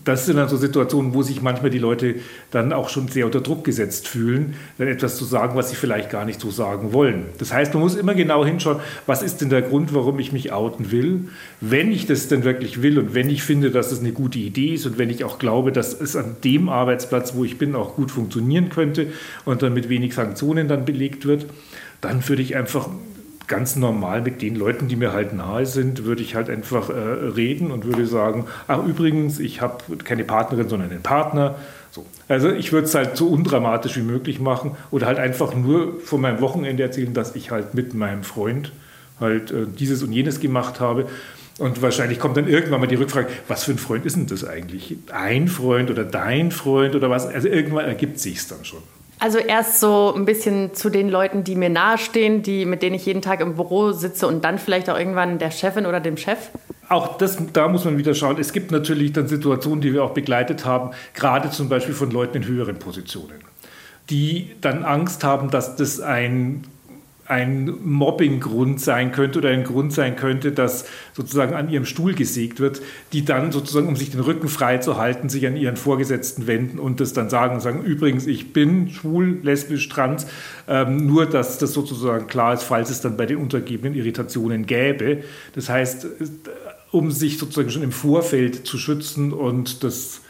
das 0.05 0.27
sind 0.27 0.37
dann 0.37 0.47
so 0.47 0.55
Situationen, 0.55 1.13
wo 1.15 1.23
sich 1.23 1.41
manchmal 1.41 1.71
die 1.71 1.79
Leute 1.79 2.15
dann 2.51 2.73
auch 2.73 2.89
schon 2.89 3.07
sehr 3.07 3.25
unter 3.25 3.41
Druck 3.41 3.63
gesetzt 3.63 4.07
fühlen, 4.07 4.53
dann 4.77 4.87
etwas 4.87 5.17
zu 5.17 5.25
sagen, 5.25 5.57
was 5.57 5.71
sie 5.71 5.75
vielleicht 5.75 6.11
gar 6.11 6.25
nicht 6.25 6.39
so 6.39 6.51
sagen 6.51 6.93
wollen. 6.93 7.25
Das 7.39 7.51
heißt, 7.51 7.73
man 7.73 7.81
muss 7.81 7.95
immer 7.95 8.13
genau 8.13 8.45
hinschauen, 8.45 8.79
was 9.07 9.23
ist 9.23 9.41
denn 9.41 9.49
der 9.49 9.63
Grund, 9.63 9.95
warum 9.95 10.19
ich 10.19 10.31
mich 10.31 10.53
outen 10.53 10.91
will. 10.91 11.29
Wenn 11.59 11.91
ich 11.91 12.05
das 12.05 12.27
denn 12.27 12.43
wirklich 12.43 12.83
will 12.83 12.99
und 12.99 13.15
wenn 13.15 13.31
ich 13.31 13.41
finde, 13.41 13.71
dass 13.71 13.91
es 13.91 13.99
eine 13.99 14.11
gute 14.11 14.37
Idee 14.37 14.75
ist 14.75 14.85
und 14.85 14.99
wenn 14.99 15.09
ich 15.09 15.23
auch 15.23 15.39
glaube, 15.39 15.71
dass 15.71 15.99
es 15.99 16.15
an 16.15 16.37
dem 16.43 16.69
Arbeitsplatz, 16.69 17.33
wo 17.33 17.43
ich 17.43 17.57
bin, 17.57 17.73
auch 17.73 17.95
gut 17.95 18.11
funktionieren 18.11 18.69
könnte 18.69 19.07
und 19.43 19.63
dann 19.63 19.73
mit 19.73 19.89
wenig 19.89 20.13
Sanktionen 20.13 20.67
dann 20.67 20.85
belegt 20.85 21.25
wird, 21.25 21.47
dann 22.01 22.27
würde 22.29 22.43
ich 22.43 22.55
einfach 22.55 22.89
ganz 23.47 23.75
normal 23.75 24.21
mit 24.21 24.41
den 24.41 24.55
Leuten, 24.55 24.87
die 24.87 24.95
mir 24.95 25.13
halt 25.13 25.33
nahe 25.33 25.65
sind, 25.65 26.05
würde 26.05 26.21
ich 26.21 26.35
halt 26.35 26.49
einfach 26.49 26.89
äh, 26.89 26.93
reden 26.93 27.71
und 27.71 27.85
würde 27.85 28.05
sagen, 28.07 28.45
ach 28.67 28.83
übrigens, 28.85 29.39
ich 29.39 29.61
habe 29.61 29.97
keine 30.03 30.23
Partnerin, 30.23 30.69
sondern 30.69 30.91
einen 30.91 31.01
Partner. 31.01 31.55
So. 31.91 32.05
Also 32.27 32.51
ich 32.51 32.71
würde 32.71 32.87
es 32.87 32.95
halt 32.95 33.15
so 33.15 33.27
undramatisch 33.27 33.95
wie 33.97 34.01
möglich 34.01 34.39
machen 34.39 34.71
oder 34.91 35.07
halt 35.07 35.19
einfach 35.19 35.53
nur 35.55 35.99
von 36.01 36.21
meinem 36.21 36.41
Wochenende 36.41 36.83
erzählen, 36.83 37.13
dass 37.13 37.35
ich 37.35 37.51
halt 37.51 37.73
mit 37.73 37.93
meinem 37.93 38.23
Freund 38.23 38.71
halt 39.19 39.51
äh, 39.51 39.65
dieses 39.67 40.03
und 40.03 40.11
jenes 40.11 40.39
gemacht 40.39 40.79
habe. 40.79 41.07
Und 41.57 41.81
wahrscheinlich 41.81 42.19
kommt 42.19 42.35
dann 42.35 42.49
irgendwann 42.49 42.81
mal 42.81 42.87
die 42.87 42.95
Rückfrage, 42.95 43.29
was 43.47 43.63
für 43.63 43.71
ein 43.71 43.77
Freund 43.77 44.05
ist 44.05 44.17
denn 44.17 44.27
das 44.27 44.43
eigentlich? 44.43 44.97
Ein 45.13 45.47
Freund 45.47 45.89
oder 45.89 46.03
dein 46.03 46.51
Freund 46.51 46.95
oder 46.95 47.09
was? 47.09 47.27
Also 47.27 47.47
irgendwann 47.47 47.85
ergibt 47.85 48.19
sich 48.19 48.37
es 48.37 48.47
dann 48.47 48.65
schon. 48.65 48.81
Also 49.19 49.37
erst 49.37 49.79
so 49.79 50.13
ein 50.15 50.25
bisschen 50.25 50.73
zu 50.73 50.89
den 50.89 51.09
Leuten, 51.09 51.43
die 51.43 51.55
mir 51.55 51.69
nahestehen, 51.69 52.43
die, 52.43 52.65
mit 52.65 52.81
denen 52.81 52.95
ich 52.95 53.05
jeden 53.05 53.21
Tag 53.21 53.39
im 53.39 53.55
Büro 53.55 53.91
sitze 53.91 54.27
und 54.27 54.43
dann 54.43 54.59
vielleicht 54.59 54.89
auch 54.89 54.97
irgendwann 54.97 55.39
der 55.39 55.51
Chefin 55.51 55.85
oder 55.85 55.99
dem 55.99 56.17
Chef? 56.17 56.49
Auch 56.89 57.17
das, 57.17 57.37
da 57.53 57.67
muss 57.67 57.85
man 57.85 57.97
wieder 57.97 58.13
schauen. 58.13 58.37
Es 58.39 58.53
gibt 58.53 58.71
natürlich 58.71 59.13
dann 59.13 59.27
Situationen, 59.27 59.81
die 59.81 59.93
wir 59.93 60.03
auch 60.03 60.11
begleitet 60.11 60.65
haben, 60.65 60.91
gerade 61.13 61.49
zum 61.49 61.69
Beispiel 61.69 61.95
von 61.95 62.11
Leuten 62.11 62.37
in 62.37 62.45
höheren 62.45 62.77
Positionen, 62.77 63.39
die 64.09 64.51
dann 64.61 64.83
Angst 64.83 65.23
haben, 65.23 65.49
dass 65.49 65.75
das 65.75 66.01
ein 66.01 66.65
ein 67.27 67.73
Mobbinggrund 67.83 68.79
sein 68.79 69.11
könnte 69.11 69.39
oder 69.39 69.49
ein 69.49 69.63
Grund 69.63 69.91
sein 69.91 70.15
könnte, 70.15 70.51
dass 70.51 70.85
sozusagen 71.13 71.55
an 71.55 71.69
ihrem 71.69 71.85
Stuhl 71.85 72.13
gesägt 72.13 72.59
wird, 72.59 72.81
die 73.13 73.25
dann 73.25 73.51
sozusagen, 73.51 73.87
um 73.87 73.95
sich 73.95 74.11
den 74.11 74.19
Rücken 74.19 74.47
frei 74.47 74.77
zu 74.77 74.97
halten, 74.97 75.27
sich 75.27 75.47
an 75.47 75.57
ihren 75.57 75.75
Vorgesetzten 75.75 76.45
wenden 76.45 76.77
und 76.77 76.99
das 76.99 77.13
dann 77.13 77.29
sagen, 77.29 77.59
sagen, 77.59 77.83
übrigens, 77.83 78.27
ich 78.27 78.53
bin 78.53 78.89
schwul, 78.89 79.39
lesbisch, 79.41 79.89
trans, 79.89 80.27
ähm, 80.67 81.07
nur 81.07 81.25
dass 81.25 81.57
das 81.57 81.73
sozusagen 81.73 82.27
klar 82.27 82.53
ist, 82.53 82.63
falls 82.63 82.91
es 82.91 83.01
dann 83.01 83.17
bei 83.17 83.25
den 83.25 83.37
untergebenen 83.37 83.95
Irritationen 83.95 84.67
gäbe. 84.67 85.23
Das 85.55 85.67
heißt, 85.67 86.05
um 86.91 87.09
sich 87.09 87.39
sozusagen 87.39 87.71
schon 87.71 87.83
im 87.83 87.91
Vorfeld 87.91 88.67
zu 88.67 88.77
schützen 88.77 89.33
und 89.33 89.83
das 89.83 90.21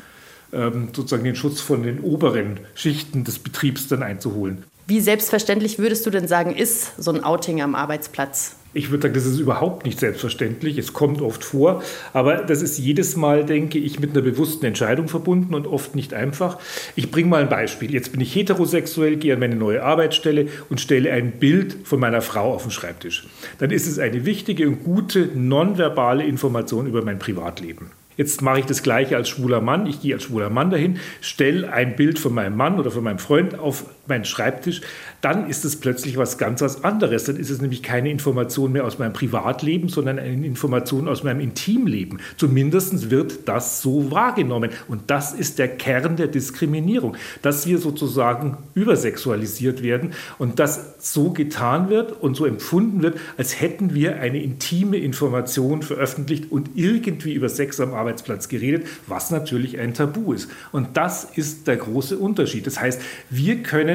ähm, 0.53 0.89
sozusagen 0.93 1.25
den 1.25 1.35
Schutz 1.35 1.59
von 1.59 1.83
den 1.83 1.99
oberen 1.99 2.61
Schichten 2.73 3.25
des 3.25 3.39
Betriebs 3.39 3.89
dann 3.89 4.01
einzuholen. 4.01 4.63
Wie 4.87 4.99
selbstverständlich 4.99 5.79
würdest 5.79 6.05
du 6.05 6.11
denn 6.11 6.27
sagen, 6.27 6.55
ist 6.55 6.91
so 7.01 7.11
ein 7.11 7.23
Outing 7.23 7.59
am 7.59 7.73
Arbeitsplatz? 7.73 8.55
Ich 8.75 8.91
würde 8.91 9.03
sagen, 9.03 9.15
das 9.15 9.25
ist 9.25 9.39
überhaupt 9.39 9.83
nicht 9.83 9.99
selbstverständlich. 9.99 10.77
Es 10.77 10.93
kommt 10.93 11.21
oft 11.21 11.43
vor, 11.43 11.81
aber 12.13 12.35
das 12.43 12.61
ist 12.61 12.77
jedes 12.77 13.15
Mal, 13.15 13.45
denke 13.45 13.79
ich, 13.79 13.99
mit 13.99 14.11
einer 14.11 14.21
bewussten 14.21 14.65
Entscheidung 14.65 15.07
verbunden 15.07 15.55
und 15.55 15.65
oft 15.65 15.95
nicht 15.95 16.13
einfach. 16.13 16.59
Ich 16.95 17.09
bringe 17.09 17.29
mal 17.29 17.41
ein 17.41 17.49
Beispiel. 17.49 17.91
Jetzt 17.91 18.11
bin 18.11 18.21
ich 18.21 18.35
heterosexuell, 18.35 19.15
gehe 19.15 19.33
an 19.33 19.39
meine 19.39 19.55
neue 19.55 19.81
Arbeitsstelle 19.81 20.49
und 20.69 20.79
stelle 20.79 21.11
ein 21.11 21.31
Bild 21.31 21.77
von 21.83 21.99
meiner 21.99 22.21
Frau 22.21 22.53
auf 22.53 22.63
den 22.63 22.71
Schreibtisch. 22.71 23.25
Dann 23.57 23.71
ist 23.71 23.87
es 23.87 23.97
eine 23.97 24.23
wichtige 24.25 24.67
und 24.67 24.83
gute 24.83 25.29
nonverbale 25.33 26.25
Information 26.25 26.85
über 26.85 27.01
mein 27.01 27.17
Privatleben. 27.17 27.89
Jetzt 28.17 28.41
mache 28.41 28.59
ich 28.59 28.65
das 28.65 28.83
gleiche 28.83 29.15
als 29.15 29.29
schwuler 29.29 29.61
Mann. 29.61 29.87
Ich 29.87 30.01
gehe 30.01 30.13
als 30.13 30.23
schwuler 30.23 30.49
Mann 30.49 30.69
dahin, 30.69 30.99
stelle 31.21 31.71
ein 31.71 31.95
Bild 31.95 32.19
von 32.19 32.33
meinem 32.33 32.55
Mann 32.55 32.79
oder 32.79 32.91
von 32.91 33.03
meinem 33.03 33.19
Freund 33.19 33.57
auf 33.57 33.85
meinen 34.07 34.25
Schreibtisch. 34.25 34.81
Dann 35.21 35.49
ist 35.49 35.65
es 35.65 35.77
plötzlich 35.77 36.17
was 36.17 36.37
ganz 36.37 36.61
was 36.61 36.83
anderes. 36.83 37.25
Dann 37.25 37.37
ist 37.37 37.49
es 37.49 37.61
nämlich 37.61 37.83
keine 37.83 38.09
Information 38.09 38.71
mehr 38.71 38.85
aus 38.85 38.99
meinem 38.99 39.13
Privatleben, 39.13 39.89
sondern 39.89 40.19
eine 40.19 40.45
Information 40.45 41.07
aus 41.07 41.23
meinem 41.23 41.39
Intimleben. 41.39 42.19
Zumindest 42.37 43.09
wird 43.09 43.47
das 43.47 43.81
so 43.81 44.11
wahrgenommen. 44.11 44.71
Und 44.87 45.03
das 45.07 45.33
ist 45.33 45.59
der 45.59 45.67
Kern 45.67 46.15
der 46.15 46.27
Diskriminierung, 46.27 47.15
dass 47.41 47.67
wir 47.67 47.77
sozusagen 47.77 48.57
übersexualisiert 48.73 49.81
werden 49.81 50.11
und 50.37 50.59
dass 50.59 50.95
so 50.99 51.31
getan 51.31 51.89
wird 51.89 52.11
und 52.21 52.35
so 52.35 52.45
empfunden 52.45 53.01
wird, 53.01 53.17
als 53.37 53.59
hätten 53.61 53.93
wir 53.93 54.19
eine 54.19 54.41
intime 54.41 54.97
Information 54.97 55.81
veröffentlicht 55.81 56.51
und 56.51 56.71
irgendwie 56.75 57.33
über 57.33 57.49
Sex 57.49 57.79
am 57.79 57.93
Arbeitsplatz 57.93 58.47
geredet, 58.47 58.87
was 59.07 59.31
natürlich 59.31 59.79
ein 59.79 59.93
Tabu 59.93 60.33
ist. 60.33 60.49
Und 60.71 60.97
das 60.97 61.23
ist 61.35 61.67
der 61.67 61.77
große 61.77 62.17
Unterschied. 62.17 62.67
Das 62.67 62.79
heißt, 62.79 63.01
wir 63.29 63.63
können 63.63 63.94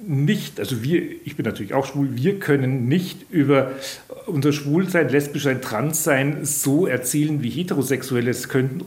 nicht, 0.00 0.60
also 0.60 0.82
wir, 0.82 1.02
ich 1.24 1.36
bin 1.36 1.44
natürlich 1.44 1.74
auch 1.74 1.86
schwul, 1.86 2.10
wir 2.12 2.38
können 2.38 2.86
nicht 2.88 3.30
über 3.30 3.72
unser 4.26 4.52
Schwulsein, 4.52 5.08
Lesbischsein, 5.08 5.60
Transsein 5.60 6.44
so 6.44 6.86
erzählen, 6.86 7.42
wie 7.42 7.50
Heterosexuelle 7.50 8.30
es 8.30 8.48
könnten, 8.48 8.84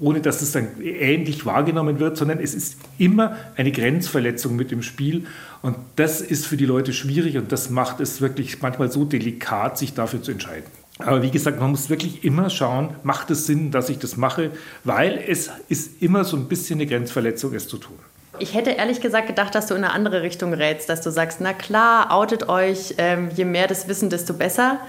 ohne 0.00 0.20
dass 0.20 0.42
es 0.42 0.52
dann 0.52 0.68
ähnlich 0.82 1.46
wahrgenommen 1.46 1.98
wird, 1.98 2.16
sondern 2.16 2.40
es 2.40 2.54
ist 2.54 2.76
immer 2.98 3.36
eine 3.56 3.72
Grenzverletzung 3.72 4.56
mit 4.56 4.70
dem 4.70 4.82
Spiel. 4.82 5.26
Und 5.62 5.76
das 5.96 6.20
ist 6.20 6.46
für 6.46 6.56
die 6.56 6.66
Leute 6.66 6.92
schwierig 6.92 7.38
und 7.38 7.52
das 7.52 7.70
macht 7.70 8.00
es 8.00 8.20
wirklich 8.20 8.60
manchmal 8.60 8.90
so 8.90 9.04
delikat, 9.04 9.78
sich 9.78 9.94
dafür 9.94 10.22
zu 10.22 10.32
entscheiden. 10.32 10.66
Aber 10.98 11.22
wie 11.22 11.30
gesagt, 11.30 11.58
man 11.58 11.70
muss 11.70 11.90
wirklich 11.90 12.24
immer 12.24 12.50
schauen, 12.50 12.90
macht 13.02 13.30
es 13.30 13.46
Sinn, 13.46 13.70
dass 13.70 13.88
ich 13.88 13.98
das 13.98 14.16
mache, 14.16 14.50
weil 14.84 15.22
es 15.26 15.50
ist 15.68 16.02
immer 16.02 16.24
so 16.24 16.36
ein 16.36 16.48
bisschen 16.48 16.78
eine 16.78 16.86
Grenzverletzung, 16.86 17.54
es 17.54 17.66
zu 17.66 17.78
tun. 17.78 17.96
Ich 18.38 18.54
hätte 18.54 18.70
ehrlich 18.70 19.00
gesagt 19.00 19.28
gedacht, 19.28 19.54
dass 19.54 19.66
du 19.66 19.74
in 19.74 19.84
eine 19.84 19.92
andere 19.92 20.22
Richtung 20.22 20.52
rätst, 20.52 20.88
dass 20.88 21.00
du 21.00 21.10
sagst, 21.10 21.40
na 21.40 21.52
klar, 21.52 22.12
outet 22.12 22.48
euch, 22.48 22.94
ähm, 22.98 23.28
je 23.34 23.44
mehr 23.44 23.68
das 23.68 23.88
Wissen, 23.88 24.10
desto 24.10 24.34
besser. 24.34 24.80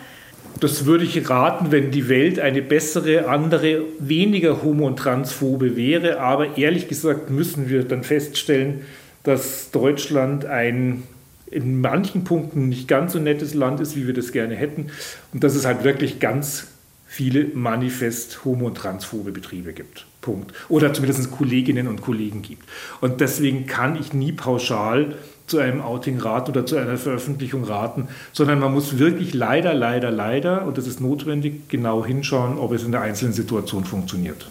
Das 0.59 0.85
würde 0.85 1.03
ich 1.03 1.29
raten, 1.29 1.71
wenn 1.71 1.91
die 1.91 2.07
Welt 2.07 2.39
eine 2.39 2.61
bessere, 2.61 3.27
andere, 3.27 3.81
weniger 3.99 4.63
homo- 4.63 4.87
und 4.87 4.97
transphobe 4.97 5.75
wäre. 5.75 6.19
Aber 6.19 6.57
ehrlich 6.57 6.87
gesagt 6.87 7.29
müssen 7.29 7.69
wir 7.69 7.83
dann 7.83 8.03
feststellen, 8.03 8.81
dass 9.23 9.71
Deutschland 9.71 10.45
ein 10.45 11.03
in 11.51 11.79
manchen 11.79 12.23
Punkten 12.23 12.69
nicht 12.69 12.87
ganz 12.87 13.13
so 13.13 13.19
nettes 13.19 13.53
Land 13.53 13.79
ist, 13.79 13.95
wie 13.95 14.07
wir 14.07 14.13
das 14.13 14.31
gerne 14.31 14.55
hätten. 14.55 14.87
Und 15.33 15.43
dass 15.43 15.55
es 15.55 15.65
halt 15.65 15.83
wirklich 15.83 16.19
ganz 16.19 16.67
viele 17.15 17.45
manifest 17.53 18.43
homo- 18.43 18.67
und 18.67 18.75
transphobe 18.75 19.31
Betriebe 19.31 19.71
gibt. 19.71 20.05
Punkt. 20.19 20.53
Oder 20.67 20.93
zumindest 20.93 21.31
Kolleginnen 21.31 21.87
und 21.87 22.01
Kollegen 22.01 22.41
gibt. 22.41 22.67
Und 22.99 23.21
deswegen 23.21 23.67
kann 23.67 23.95
ich 23.95 24.11
nie 24.11 24.33
pauschal 24.33 25.15
zu 25.47 25.59
einem 25.59 25.79
Outing 25.79 26.19
raten 26.19 26.51
oder 26.51 26.65
zu 26.65 26.75
einer 26.75 26.97
Veröffentlichung 26.97 27.63
raten, 27.63 28.09
sondern 28.33 28.59
man 28.59 28.73
muss 28.73 28.97
wirklich 28.97 29.33
leider, 29.33 29.73
leider, 29.73 30.11
leider, 30.11 30.65
und 30.65 30.77
das 30.77 30.87
ist 30.87 30.99
notwendig, 30.99 31.69
genau 31.69 32.03
hinschauen, 32.03 32.57
ob 32.57 32.73
es 32.73 32.83
in 32.83 32.91
der 32.91 32.99
einzelnen 33.01 33.31
Situation 33.31 33.85
funktioniert. 33.85 34.49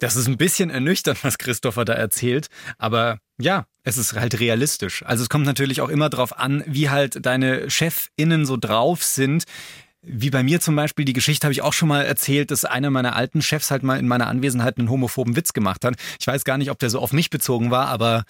Das 0.00 0.16
ist 0.16 0.28
ein 0.28 0.38
bisschen 0.38 0.70
ernüchternd, 0.70 1.22
was 1.24 1.36
Christopher 1.36 1.84
da 1.84 1.92
erzählt, 1.92 2.46
aber 2.78 3.18
ja, 3.38 3.66
es 3.82 3.98
ist 3.98 4.14
halt 4.14 4.40
realistisch. 4.40 5.02
Also 5.04 5.24
es 5.24 5.28
kommt 5.28 5.44
natürlich 5.44 5.82
auch 5.82 5.90
immer 5.90 6.08
darauf 6.08 6.38
an, 6.38 6.64
wie 6.66 6.88
halt 6.88 7.26
deine 7.26 7.68
ChefInnen 7.68 8.46
so 8.46 8.56
drauf 8.56 9.02
sind. 9.02 9.44
Wie 10.02 10.30
bei 10.30 10.42
mir 10.42 10.60
zum 10.60 10.76
Beispiel, 10.76 11.04
die 11.04 11.12
Geschichte 11.12 11.44
habe 11.44 11.52
ich 11.52 11.62
auch 11.62 11.72
schon 11.72 11.88
mal 11.88 12.04
erzählt, 12.04 12.50
dass 12.50 12.64
einer 12.64 12.90
meiner 12.90 13.16
alten 13.16 13.42
Chefs 13.42 13.70
halt 13.70 13.82
mal 13.82 13.98
in 13.98 14.06
meiner 14.06 14.28
Anwesenheit 14.28 14.78
einen 14.78 14.90
homophoben 14.90 15.34
Witz 15.34 15.52
gemacht 15.52 15.84
hat. 15.84 15.96
Ich 16.20 16.26
weiß 16.26 16.44
gar 16.44 16.56
nicht, 16.56 16.70
ob 16.70 16.78
der 16.78 16.90
so 16.90 17.00
auf 17.00 17.12
mich 17.12 17.30
bezogen 17.30 17.70
war, 17.70 17.88
aber 17.88 18.24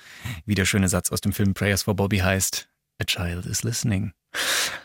wie 0.47 0.55
der 0.55 0.65
schöne 0.65 0.89
Satz 0.89 1.13
aus 1.13 1.21
dem 1.21 1.33
Film 1.33 1.53
Prayers 1.53 1.83
for 1.83 1.95
Bobby 1.95 2.19
heißt, 2.19 2.69
A 3.01 3.05
child 3.05 3.47
is 3.47 3.63
listening. 3.63 4.13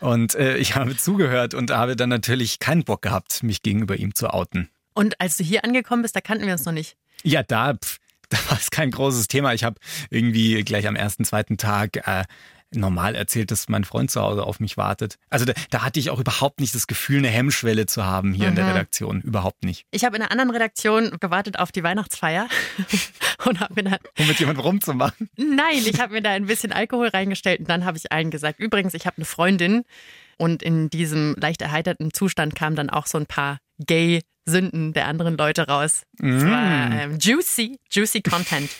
Und 0.00 0.34
äh, 0.34 0.56
ich 0.56 0.76
habe 0.76 0.96
zugehört 0.96 1.54
und 1.54 1.70
habe 1.70 1.96
dann 1.96 2.10
natürlich 2.10 2.58
keinen 2.58 2.84
Bock 2.84 3.02
gehabt, 3.02 3.42
mich 3.42 3.62
gegenüber 3.62 3.96
ihm 3.96 4.14
zu 4.14 4.28
outen. 4.28 4.68
Und 4.94 5.20
als 5.20 5.36
du 5.36 5.44
hier 5.44 5.64
angekommen 5.64 6.02
bist, 6.02 6.14
da 6.14 6.20
kannten 6.20 6.46
wir 6.46 6.52
uns 6.52 6.64
noch 6.64 6.72
nicht. 6.72 6.96
Ja, 7.22 7.42
da, 7.42 7.74
pf, 7.74 7.98
da 8.28 8.38
war 8.48 8.58
es 8.58 8.70
kein 8.70 8.90
großes 8.90 9.28
Thema. 9.28 9.54
Ich 9.54 9.64
habe 9.64 9.80
irgendwie 10.10 10.62
gleich 10.64 10.86
am 10.86 10.96
ersten, 10.96 11.24
zweiten 11.24 11.56
Tag 11.56 12.06
äh, 12.06 12.24
normal 12.74 13.14
erzählt, 13.14 13.50
dass 13.50 13.68
mein 13.68 13.84
Freund 13.84 14.10
zu 14.10 14.20
Hause 14.20 14.44
auf 14.44 14.60
mich 14.60 14.76
wartet. 14.76 15.16
Also 15.30 15.44
da, 15.44 15.52
da 15.70 15.82
hatte 15.82 16.00
ich 16.00 16.10
auch 16.10 16.20
überhaupt 16.20 16.60
nicht 16.60 16.74
das 16.74 16.86
Gefühl, 16.86 17.18
eine 17.18 17.28
Hemmschwelle 17.28 17.86
zu 17.86 18.04
haben 18.04 18.32
hier 18.32 18.44
mhm. 18.44 18.50
in 18.50 18.56
der 18.56 18.68
Redaktion. 18.68 19.20
Überhaupt 19.22 19.64
nicht. 19.64 19.86
Ich 19.90 20.04
habe 20.04 20.16
in 20.16 20.22
einer 20.22 20.30
anderen 20.30 20.50
Redaktion 20.50 21.16
gewartet 21.20 21.58
auf 21.58 21.72
die 21.72 21.82
Weihnachtsfeier 21.82 22.48
und 23.46 23.60
habe 23.60 23.74
mir 23.74 23.90
dann... 23.90 23.98
Um 24.18 24.26
mit 24.26 24.38
jemandem 24.38 24.64
rumzumachen? 24.64 25.28
Nein, 25.36 25.82
ich 25.84 26.00
habe 26.00 26.14
mir 26.14 26.22
da 26.22 26.30
ein 26.30 26.46
bisschen 26.46 26.72
Alkohol 26.72 27.08
reingestellt 27.08 27.60
und 27.60 27.68
dann 27.68 27.84
habe 27.84 27.96
ich 27.96 28.12
allen 28.12 28.30
gesagt, 28.30 28.60
übrigens, 28.60 28.94
ich 28.94 29.06
habe 29.06 29.16
eine 29.16 29.24
Freundin 29.24 29.84
und 30.38 30.62
in 30.62 30.90
diesem 30.90 31.34
leicht 31.38 31.62
erheiterten 31.62 32.12
Zustand 32.12 32.54
kamen 32.54 32.76
dann 32.76 32.90
auch 32.90 33.06
so 33.06 33.18
ein 33.18 33.26
paar 33.26 33.58
Gay 33.78 34.22
Sünden 34.46 34.92
der 34.92 35.06
anderen 35.06 35.36
Leute 35.36 35.66
raus. 35.66 36.02
Mm. 36.18 36.50
war 36.50 36.92
ähm, 36.92 37.18
juicy, 37.18 37.78
juicy 37.90 38.22
Content. 38.22 38.70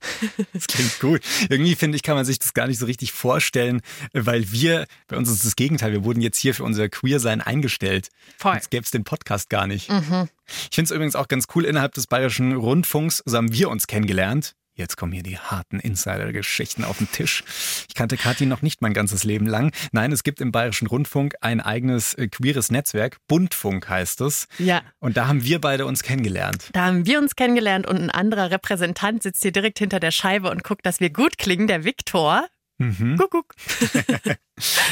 das 0.52 0.66
klingt 0.66 1.00
gut. 1.00 1.20
Irgendwie 1.48 1.74
finde 1.74 1.96
ich, 1.96 2.02
kann 2.02 2.16
man 2.16 2.24
sich 2.24 2.38
das 2.38 2.54
gar 2.54 2.66
nicht 2.66 2.78
so 2.78 2.86
richtig 2.86 3.12
vorstellen, 3.12 3.80
weil 4.12 4.50
wir, 4.50 4.86
bei 5.08 5.16
uns 5.16 5.30
ist 5.30 5.44
das 5.44 5.56
Gegenteil, 5.56 5.92
wir 5.92 6.04
wurden 6.04 6.20
jetzt 6.20 6.38
hier 6.38 6.54
für 6.54 6.64
unser 6.64 6.88
Queer-Sein 6.88 7.40
eingestellt. 7.40 8.08
Voll. 8.38 8.54
Jetzt 8.54 8.70
gäbe 8.70 8.84
es 8.84 8.90
den 8.90 9.04
Podcast 9.04 9.50
gar 9.50 9.66
nicht. 9.66 9.90
Mhm. 9.90 10.28
Ich 10.70 10.74
finde 10.74 10.86
es 10.86 10.90
übrigens 10.90 11.16
auch 11.16 11.28
ganz 11.28 11.46
cool, 11.54 11.64
innerhalb 11.64 11.94
des 11.94 12.06
Bayerischen 12.06 12.54
Rundfunks, 12.54 13.22
so 13.24 13.36
haben 13.36 13.52
wir 13.52 13.68
uns 13.70 13.86
kennengelernt. 13.86 14.54
Jetzt 14.80 14.96
kommen 14.96 15.12
hier 15.12 15.22
die 15.22 15.38
harten 15.38 15.78
Insider-Geschichten 15.78 16.84
auf 16.84 16.96
den 16.96 17.12
Tisch. 17.12 17.44
Ich 17.86 17.94
kannte 17.94 18.16
Kathi 18.16 18.46
noch 18.46 18.62
nicht 18.62 18.80
mein 18.80 18.94
ganzes 18.94 19.24
Leben 19.24 19.44
lang. 19.44 19.72
Nein, 19.92 20.10
es 20.10 20.22
gibt 20.22 20.40
im 20.40 20.52
Bayerischen 20.52 20.86
Rundfunk 20.86 21.34
ein 21.42 21.60
eigenes 21.60 22.14
äh, 22.14 22.28
queeres 22.28 22.70
Netzwerk. 22.70 23.18
Bundfunk 23.28 23.90
heißt 23.90 24.22
es. 24.22 24.48
Ja. 24.58 24.80
Und 24.98 25.18
da 25.18 25.28
haben 25.28 25.44
wir 25.44 25.60
beide 25.60 25.84
uns 25.84 26.02
kennengelernt. 26.02 26.70
Da 26.72 26.86
haben 26.86 27.04
wir 27.04 27.18
uns 27.18 27.36
kennengelernt 27.36 27.86
und 27.86 27.98
ein 27.98 28.10
anderer 28.10 28.50
Repräsentant 28.50 29.22
sitzt 29.22 29.42
hier 29.42 29.52
direkt 29.52 29.78
hinter 29.78 30.00
der 30.00 30.12
Scheibe 30.12 30.50
und 30.50 30.64
guckt, 30.64 30.86
dass 30.86 30.98
wir 30.98 31.10
gut 31.10 31.36
klingen, 31.36 31.66
der 31.66 31.84
Viktor. 31.84 32.46
Mhm. 32.78 33.16
Guck, 33.18 33.32
guck. 33.32 33.54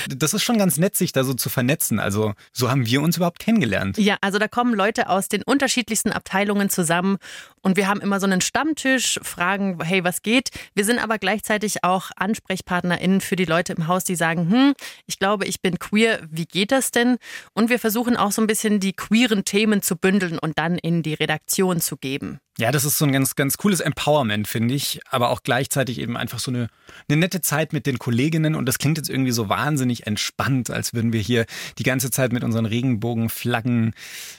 Das 0.08 0.34
ist 0.34 0.42
schon 0.42 0.58
ganz 0.58 0.76
nett, 0.78 0.96
sich 0.96 1.12
da 1.12 1.24
so 1.24 1.34
zu 1.34 1.48
vernetzen. 1.48 2.00
Also 2.00 2.34
so 2.52 2.70
haben 2.70 2.86
wir 2.86 3.02
uns 3.02 3.16
überhaupt 3.16 3.38
kennengelernt. 3.38 3.98
Ja, 3.98 4.16
also 4.20 4.38
da 4.38 4.48
kommen 4.48 4.74
Leute 4.74 5.08
aus 5.08 5.28
den 5.28 5.42
unterschiedlichsten 5.42 6.12
Abteilungen 6.12 6.70
zusammen 6.70 7.18
und 7.62 7.76
wir 7.76 7.88
haben 7.88 8.00
immer 8.00 8.20
so 8.20 8.26
einen 8.26 8.40
Stammtisch, 8.40 9.18
fragen, 9.22 9.78
hey, 9.82 10.04
was 10.04 10.22
geht? 10.22 10.50
Wir 10.74 10.84
sind 10.84 10.98
aber 10.98 11.18
gleichzeitig 11.18 11.84
auch 11.84 12.10
AnsprechpartnerInnen 12.16 13.20
für 13.20 13.36
die 13.36 13.44
Leute 13.44 13.72
im 13.72 13.88
Haus, 13.88 14.04
die 14.04 14.16
sagen, 14.16 14.50
hm, 14.50 14.74
ich 15.06 15.18
glaube, 15.18 15.44
ich 15.46 15.60
bin 15.60 15.78
queer, 15.78 16.20
wie 16.30 16.46
geht 16.46 16.72
das 16.72 16.90
denn? 16.90 17.18
Und 17.52 17.70
wir 17.70 17.78
versuchen 17.78 18.16
auch 18.16 18.32
so 18.32 18.40
ein 18.42 18.46
bisschen 18.46 18.80
die 18.80 18.92
queeren 18.92 19.44
Themen 19.44 19.82
zu 19.82 19.96
bündeln 19.96 20.38
und 20.38 20.58
dann 20.58 20.78
in 20.78 21.02
die 21.02 21.14
Redaktion 21.14 21.80
zu 21.80 21.96
geben. 21.96 22.40
Ja, 22.60 22.72
das 22.72 22.84
ist 22.84 22.98
so 22.98 23.04
ein 23.04 23.12
ganz, 23.12 23.36
ganz 23.36 23.56
cooles 23.56 23.78
Empowerment, 23.78 24.48
finde 24.48 24.74
ich, 24.74 25.00
aber 25.08 25.30
auch 25.30 25.44
gleichzeitig 25.44 26.00
eben 26.00 26.16
einfach 26.16 26.40
so 26.40 26.50
eine, 26.50 26.68
eine 27.08 27.20
nette 27.20 27.40
Zeit 27.40 27.72
mit 27.72 27.86
den 27.86 28.00
Kolleginnen 28.00 28.56
und 28.56 28.66
das 28.66 28.78
klingt 28.78 28.98
jetzt 28.98 29.08
irgendwie 29.08 29.30
so 29.30 29.48
wahnsinnig 29.48 30.08
entspannt, 30.08 30.68
als 30.68 30.92
würden 30.92 31.12
wir 31.12 31.20
hier 31.20 31.46
die 31.78 31.84
ganze 31.84 32.10
Zeit 32.10 32.32
mit 32.32 32.42
unseren 32.42 32.66
Regenbogenflaggen 32.66 33.94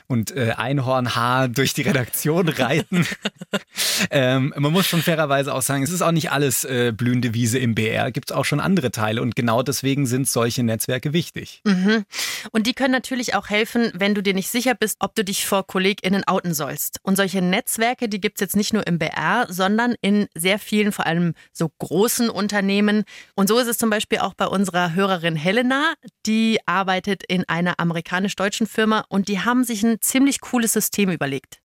und 0.07 0.35
äh, 0.35 0.51
Einhornhaar 0.57 1.47
durch 1.47 1.73
die 1.73 1.83
Redaktion 1.83 2.49
reiten. 2.49 3.07
ähm, 4.11 4.53
man 4.57 4.73
muss 4.73 4.85
schon 4.85 5.01
fairerweise 5.01 5.53
auch 5.53 5.61
sagen, 5.61 5.83
es 5.83 5.91
ist 5.91 6.01
auch 6.01 6.11
nicht 6.11 6.29
alles 6.29 6.65
äh, 6.65 6.91
blühende 6.91 7.33
Wiese 7.33 7.57
im 7.57 7.73
BR, 7.73 8.11
gibt 8.11 8.31
es 8.31 8.35
auch 8.35 8.43
schon 8.43 8.59
andere 8.59 8.91
Teile 8.91 9.21
und 9.21 9.37
genau 9.37 9.63
deswegen 9.63 10.05
sind 10.05 10.27
solche 10.27 10.63
Netzwerke 10.63 11.13
wichtig. 11.13 11.61
Mhm. 11.63 12.03
Und 12.51 12.67
die 12.67 12.73
können 12.73 12.91
natürlich 12.91 13.35
auch 13.35 13.49
helfen, 13.49 13.93
wenn 13.93 14.13
du 14.13 14.21
dir 14.21 14.33
nicht 14.33 14.49
sicher 14.49 14.75
bist, 14.75 14.97
ob 14.99 15.15
du 15.15 15.23
dich 15.23 15.45
vor 15.45 15.65
KollegInnen 15.65 16.27
outen 16.27 16.53
sollst. 16.53 16.99
Und 17.03 17.15
solche 17.15 17.41
Netzwerke, 17.41 18.08
die 18.09 18.21
gibt 18.21 18.37
es 18.37 18.41
jetzt 18.41 18.55
nicht 18.55 18.73
nur 18.73 18.85
im 18.85 18.99
BR, 18.99 19.47
sondern 19.49 19.95
in 20.01 20.27
sehr 20.35 20.59
vielen, 20.59 20.91
vor 20.91 21.05
allem 21.05 21.33
so 21.53 21.69
großen 21.79 22.29
Unternehmen. 22.29 23.03
Und 23.35 23.47
so 23.47 23.57
ist 23.57 23.67
es 23.67 23.77
zum 23.77 23.89
Beispiel 23.89 24.19
auch 24.19 24.33
bei 24.33 24.45
unserer 24.47 24.95
Hörerin 24.95 25.35
Helena. 25.35 25.93
Die 26.25 26.59
arbeitet 26.65 27.23
in 27.27 27.43
einer 27.47 27.79
amerikanisch-deutschen 27.79 28.67
Firma 28.67 29.05
und 29.09 29.27
die 29.27 29.39
haben 29.39 29.63
sich 29.63 29.83
ein 29.83 29.97
ziemlich 30.01 30.41
cooles 30.41 30.73
System 30.73 31.09
überlegt. 31.09 31.59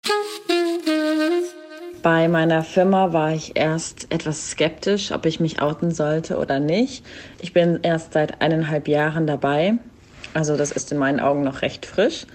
Bei 2.04 2.28
meiner 2.28 2.64
Firma 2.64 3.14
war 3.14 3.32
ich 3.32 3.56
erst 3.56 4.12
etwas 4.12 4.50
skeptisch, 4.50 5.12
ob 5.12 5.28
ich 5.28 5.40
mich 5.40 5.62
outen 5.62 5.92
sollte 5.92 6.38
oder 6.38 6.60
nicht. 6.60 7.06
Ich 7.42 7.54
bin 7.54 7.80
erst 7.84 8.14
seit 8.14 8.42
eineinhalb 8.42 8.88
Jahren 8.88 9.28
dabei. 9.28 9.76
Also 10.34 10.58
das 10.58 10.72
ist 10.72 10.92
in 10.92 10.98
meinen 10.98 11.20
Augen 11.20 11.44
noch 11.44 11.62
recht 11.62 11.86
frisch. 11.86 12.26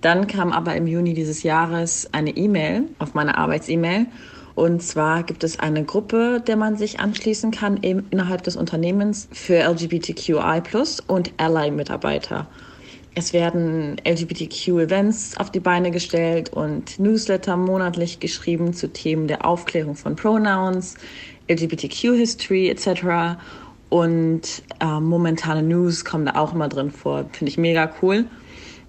Dann 0.00 0.26
kam 0.26 0.52
aber 0.52 0.76
im 0.76 0.86
Juni 0.86 1.14
dieses 1.14 1.42
Jahres 1.42 2.08
eine 2.12 2.30
E-Mail 2.30 2.84
auf 2.98 3.14
meine 3.14 3.38
Arbeits-E-Mail. 3.38 4.06
Und 4.54 4.82
zwar 4.82 5.22
gibt 5.22 5.44
es 5.44 5.60
eine 5.60 5.84
Gruppe, 5.84 6.42
der 6.46 6.56
man 6.56 6.76
sich 6.76 6.98
anschließen 6.98 7.50
kann 7.50 7.82
eben 7.82 8.06
innerhalb 8.10 8.42
des 8.42 8.56
Unternehmens 8.56 9.28
für 9.32 9.58
LGBTQI 9.58 10.62
und 11.06 11.32
Ally-Mitarbeiter. 11.36 12.46
Es 13.18 13.32
werden 13.32 13.96
LGBTQ-Events 14.06 15.38
auf 15.38 15.50
die 15.50 15.60
Beine 15.60 15.90
gestellt 15.90 16.50
und 16.52 16.98
Newsletter 16.98 17.56
monatlich 17.56 18.20
geschrieben 18.20 18.74
zu 18.74 18.92
Themen 18.92 19.26
der 19.26 19.46
Aufklärung 19.46 19.94
von 19.94 20.16
Pronouns, 20.16 20.96
LGBTQ-History 21.48 22.68
etc. 22.68 23.38
Und 23.88 24.62
äh, 24.80 25.00
momentane 25.00 25.62
News 25.62 26.04
kommen 26.04 26.26
da 26.26 26.34
auch 26.34 26.52
immer 26.52 26.68
drin 26.68 26.90
vor. 26.90 27.24
Finde 27.32 27.50
ich 27.50 27.56
mega 27.56 27.90
cool. 28.02 28.26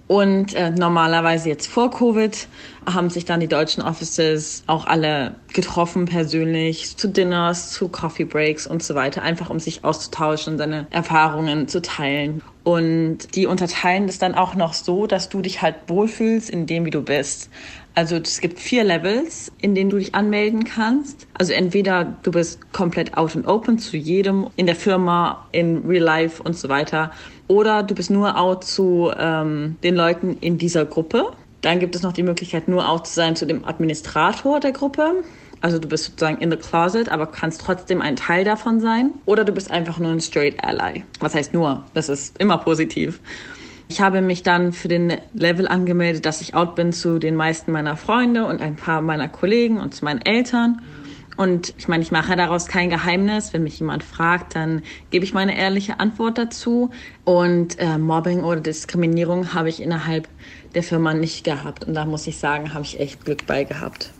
Und 0.08 0.54
äh, 0.54 0.70
normalerweise 0.70 1.50
jetzt 1.50 1.66
vor 1.66 1.90
Covid 1.90 2.48
haben 2.86 3.10
sich 3.10 3.26
dann 3.26 3.40
die 3.40 3.46
deutschen 3.46 3.82
Offices 3.82 4.64
auch 4.66 4.86
alle 4.86 5.34
getroffen 5.52 6.06
persönlich 6.06 6.96
zu 6.96 7.08
Dinners, 7.08 7.72
zu 7.72 7.88
Coffee 7.88 8.24
Breaks 8.24 8.66
und 8.66 8.82
so 8.82 8.94
weiter, 8.94 9.20
einfach 9.20 9.50
um 9.50 9.60
sich 9.60 9.84
auszutauschen, 9.84 10.56
seine 10.56 10.86
Erfahrungen 10.88 11.68
zu 11.68 11.82
teilen. 11.82 12.42
Und 12.64 13.34
die 13.34 13.46
unterteilen 13.46 14.06
das 14.06 14.18
dann 14.18 14.34
auch 14.34 14.54
noch 14.54 14.72
so, 14.72 15.06
dass 15.06 15.28
du 15.28 15.42
dich 15.42 15.60
halt 15.60 15.76
wohlfühlst 15.88 16.48
in 16.48 16.66
dem, 16.66 16.86
wie 16.86 16.90
du 16.90 17.02
bist. 17.02 17.50
Also 17.94 18.16
es 18.16 18.40
gibt 18.40 18.60
vier 18.60 18.84
Levels, 18.84 19.50
in 19.60 19.74
denen 19.74 19.90
du 19.90 19.98
dich 19.98 20.14
anmelden 20.14 20.64
kannst. 20.64 21.26
Also 21.34 21.52
entweder 21.52 22.16
du 22.22 22.30
bist 22.30 22.72
komplett 22.72 23.16
out 23.16 23.34
and 23.34 23.46
open 23.46 23.78
zu 23.78 23.96
jedem 23.96 24.48
in 24.56 24.66
der 24.66 24.76
Firma, 24.76 25.48
in 25.52 25.84
Real 25.86 26.04
Life 26.04 26.42
und 26.42 26.56
so 26.56 26.68
weiter. 26.68 27.10
Oder 27.48 27.82
du 27.82 27.94
bist 27.94 28.10
nur 28.10 28.38
out 28.38 28.62
zu 28.62 29.10
ähm, 29.18 29.76
den 29.82 29.96
Leuten 29.96 30.36
in 30.40 30.58
dieser 30.58 30.84
Gruppe. 30.84 31.32
Dann 31.62 31.80
gibt 31.80 31.96
es 31.96 32.02
noch 32.02 32.12
die 32.12 32.22
Möglichkeit, 32.22 32.68
nur 32.68 32.88
out 32.88 33.06
zu 33.06 33.14
sein 33.14 33.34
zu 33.34 33.46
dem 33.46 33.64
Administrator 33.64 34.60
der 34.60 34.72
Gruppe. 34.72 35.24
Also 35.60 35.78
du 35.78 35.88
bist 35.88 36.04
sozusagen 36.04 36.38
in 36.38 36.50
the 36.50 36.56
closet, 36.56 37.08
aber 37.08 37.26
kannst 37.26 37.62
trotzdem 37.62 38.00
ein 38.00 38.14
Teil 38.14 38.44
davon 38.44 38.80
sein. 38.80 39.10
Oder 39.24 39.44
du 39.44 39.52
bist 39.52 39.70
einfach 39.70 39.98
nur 39.98 40.12
ein 40.12 40.20
straight 40.20 40.62
ally. 40.62 41.04
Was 41.20 41.34
heißt 41.34 41.52
nur? 41.52 41.84
Das 41.94 42.08
ist 42.08 42.38
immer 42.38 42.58
positiv. 42.58 43.20
Ich 43.88 44.02
habe 44.02 44.20
mich 44.20 44.42
dann 44.42 44.72
für 44.72 44.88
den 44.88 45.14
Level 45.32 45.66
angemeldet, 45.66 46.26
dass 46.26 46.42
ich 46.42 46.54
out 46.54 46.74
bin 46.74 46.92
zu 46.92 47.18
den 47.18 47.34
meisten 47.34 47.72
meiner 47.72 47.96
Freunde 47.96 48.44
und 48.44 48.60
ein 48.60 48.76
paar 48.76 49.00
meiner 49.00 49.28
Kollegen 49.28 49.80
und 49.80 49.94
zu 49.94 50.04
meinen 50.04 50.20
Eltern. 50.20 50.82
Und 51.38 51.72
ich 51.78 51.86
meine, 51.86 52.02
ich 52.02 52.10
mache 52.10 52.34
daraus 52.34 52.66
kein 52.66 52.90
Geheimnis. 52.90 53.52
Wenn 53.52 53.62
mich 53.62 53.78
jemand 53.78 54.02
fragt, 54.02 54.56
dann 54.56 54.82
gebe 55.10 55.24
ich 55.24 55.32
meine 55.32 55.56
ehrliche 55.56 56.00
Antwort 56.00 56.36
dazu. 56.36 56.90
Und 57.24 57.78
äh, 57.78 57.96
Mobbing 57.96 58.42
oder 58.42 58.60
Diskriminierung 58.60 59.54
habe 59.54 59.68
ich 59.68 59.80
innerhalb 59.80 60.28
der 60.74 60.82
Firma 60.82 61.14
nicht 61.14 61.44
gehabt. 61.44 61.84
Und 61.84 61.94
da 61.94 62.04
muss 62.06 62.26
ich 62.26 62.38
sagen, 62.38 62.74
habe 62.74 62.84
ich 62.84 62.98
echt 62.98 63.24
Glück 63.24 63.46
bei 63.46 63.62
gehabt. 63.62 64.17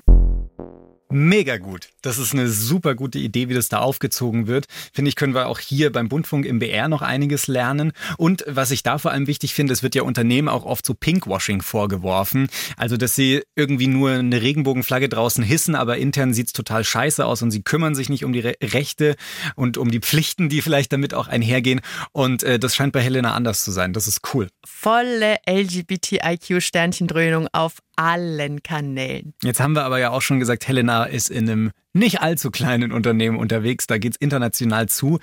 Mega 1.11 1.57
gut. 1.57 1.88
Das 2.03 2.18
ist 2.18 2.35
eine 2.35 2.49
super 2.49 2.94
gute 2.94 3.18
Idee, 3.18 3.49
wie 3.49 3.55
das 3.55 3.71
da 3.71 3.79
aufgezogen 3.79 4.47
wird. 4.47 4.66
Finde 4.92 5.09
ich, 5.09 5.16
können 5.16 5.35
wir 5.35 5.47
auch 5.47 5.59
hier 5.59 5.90
beim 5.90 6.11
Bundfunk 6.11 6.44
im 6.44 6.59
BR 6.59 6.88
noch 6.88 7.01
einiges 7.01 7.47
lernen. 7.47 7.92
Und 8.18 8.44
was 8.47 8.73
ich 8.73 8.83
da 8.83 8.99
vor 8.99 9.12
allem 9.12 9.27
wichtig 9.27 9.55
finde, 9.55 9.73
es 9.73 9.83
wird 9.83 9.94
ja 9.94 10.03
Unternehmen 10.03 10.49
auch 10.49 10.66
oft 10.66 10.85
so 10.85 10.92
Pinkwashing 10.92 11.62
vorgeworfen. 11.62 12.49
Also, 12.77 12.99
dass 12.99 13.14
sie 13.14 13.42
irgendwie 13.57 13.87
nur 13.87 14.11
eine 14.11 14.42
Regenbogenflagge 14.42 15.09
draußen 15.09 15.42
hissen, 15.42 15.75
aber 15.75 15.97
intern 15.97 16.35
sieht's 16.35 16.53
total 16.53 16.85
scheiße 16.85 17.25
aus 17.25 17.40
und 17.40 17.53
sie 17.53 17.62
kümmern 17.62 17.94
sich 17.94 18.11
nicht 18.11 18.25
um 18.25 18.35
die 18.35 18.40
Re 18.40 18.57
Rechte 18.62 19.16
und 19.55 19.79
um 19.79 19.90
die 19.90 20.01
Pflichten, 20.01 20.51
die 20.51 20.61
vielleicht 20.61 20.92
damit 20.92 21.14
auch 21.14 21.29
einhergehen. 21.29 21.81
Und 22.12 22.42
äh, 22.42 22.59
das 22.59 22.77
scheint 22.77 22.92
bei 22.92 23.01
Helena 23.01 23.33
anders 23.33 23.64
zu 23.64 23.71
sein. 23.71 23.94
Das 23.94 24.09
ist 24.09 24.35
cool. 24.35 24.49
Volle 24.66 25.38
LGBTIQ-Sternchendröhnung 25.49 27.49
auf 27.53 27.79
allen 27.98 28.62
Kanälen. 28.62 29.34
Jetzt 29.42 29.61
haben 29.61 29.74
wir 29.74 29.84
aber 29.84 29.98
ja 29.98 30.11
auch 30.11 30.22
schon 30.22 30.38
gesagt, 30.38 30.68
Helena 30.68 31.04
ist 31.04 31.30
in 31.30 31.50
einem 31.50 31.70
nicht 31.92 32.20
allzu 32.20 32.50
kleinen 32.50 32.92
Unternehmen 32.92 33.37
unterwegs. 33.37 33.87
Da 33.87 33.98
geht's 33.98 34.16
international 34.16 34.88
zu. 34.88 35.18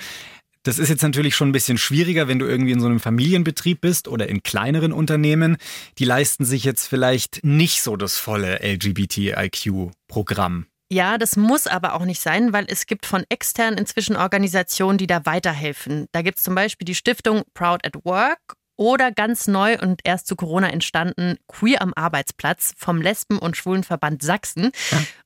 Das 0.63 0.79
ist 0.79 0.89
jetzt 0.89 1.03
natürlich 1.03 1.35
schon 1.35 1.49
ein 1.49 1.53
bisschen 1.53 1.77
schwieriger, 1.77 2.27
wenn 2.27 2.39
du 2.39 2.47
irgendwie 2.47 2.71
in 2.71 2.79
so 2.79 2.87
einem 2.87 2.99
Familienbetrieb 2.99 3.81
bist 3.81 4.07
oder 4.07 4.27
in 4.27 4.43
kleineren 4.43 4.91
Unternehmen. 4.91 5.57
Die 5.99 6.05
leisten 6.05 6.43
sich 6.43 6.63
jetzt 6.63 6.87
vielleicht 6.87 7.43
nicht 7.43 7.81
so 7.81 7.95
das 7.95 8.17
volle 8.17 8.59
LGBTIQ-Programm. 8.61 10.65
Ja, 10.91 11.17
das 11.17 11.35
muss 11.35 11.67
aber 11.67 11.93
auch 11.93 12.05
nicht 12.05 12.21
sein, 12.21 12.51
weil 12.51 12.65
es 12.67 12.87
gibt 12.87 13.05
von 13.05 13.23
extern 13.29 13.75
inzwischen 13.75 14.15
Organisationen, 14.15 14.97
die 14.97 15.07
da 15.07 15.25
weiterhelfen. 15.25 16.07
Da 16.11 16.21
gibt 16.21 16.39
es 16.39 16.43
zum 16.43 16.55
Beispiel 16.55 16.85
die 16.85 16.95
Stiftung 16.95 17.43
Proud 17.53 17.85
at 17.85 18.03
Work 18.03 18.55
oder 18.77 19.11
ganz 19.11 19.47
neu 19.47 19.77
und 19.79 20.01
erst 20.03 20.27
zu 20.27 20.35
Corona 20.35 20.69
entstanden 20.69 21.37
Queer 21.47 21.81
am 21.81 21.93
Arbeitsplatz 21.95 22.73
vom 22.77 23.01
Lesben- 23.01 23.39
und 23.39 23.57
Schwulenverband 23.57 24.21
Sachsen. 24.21 24.71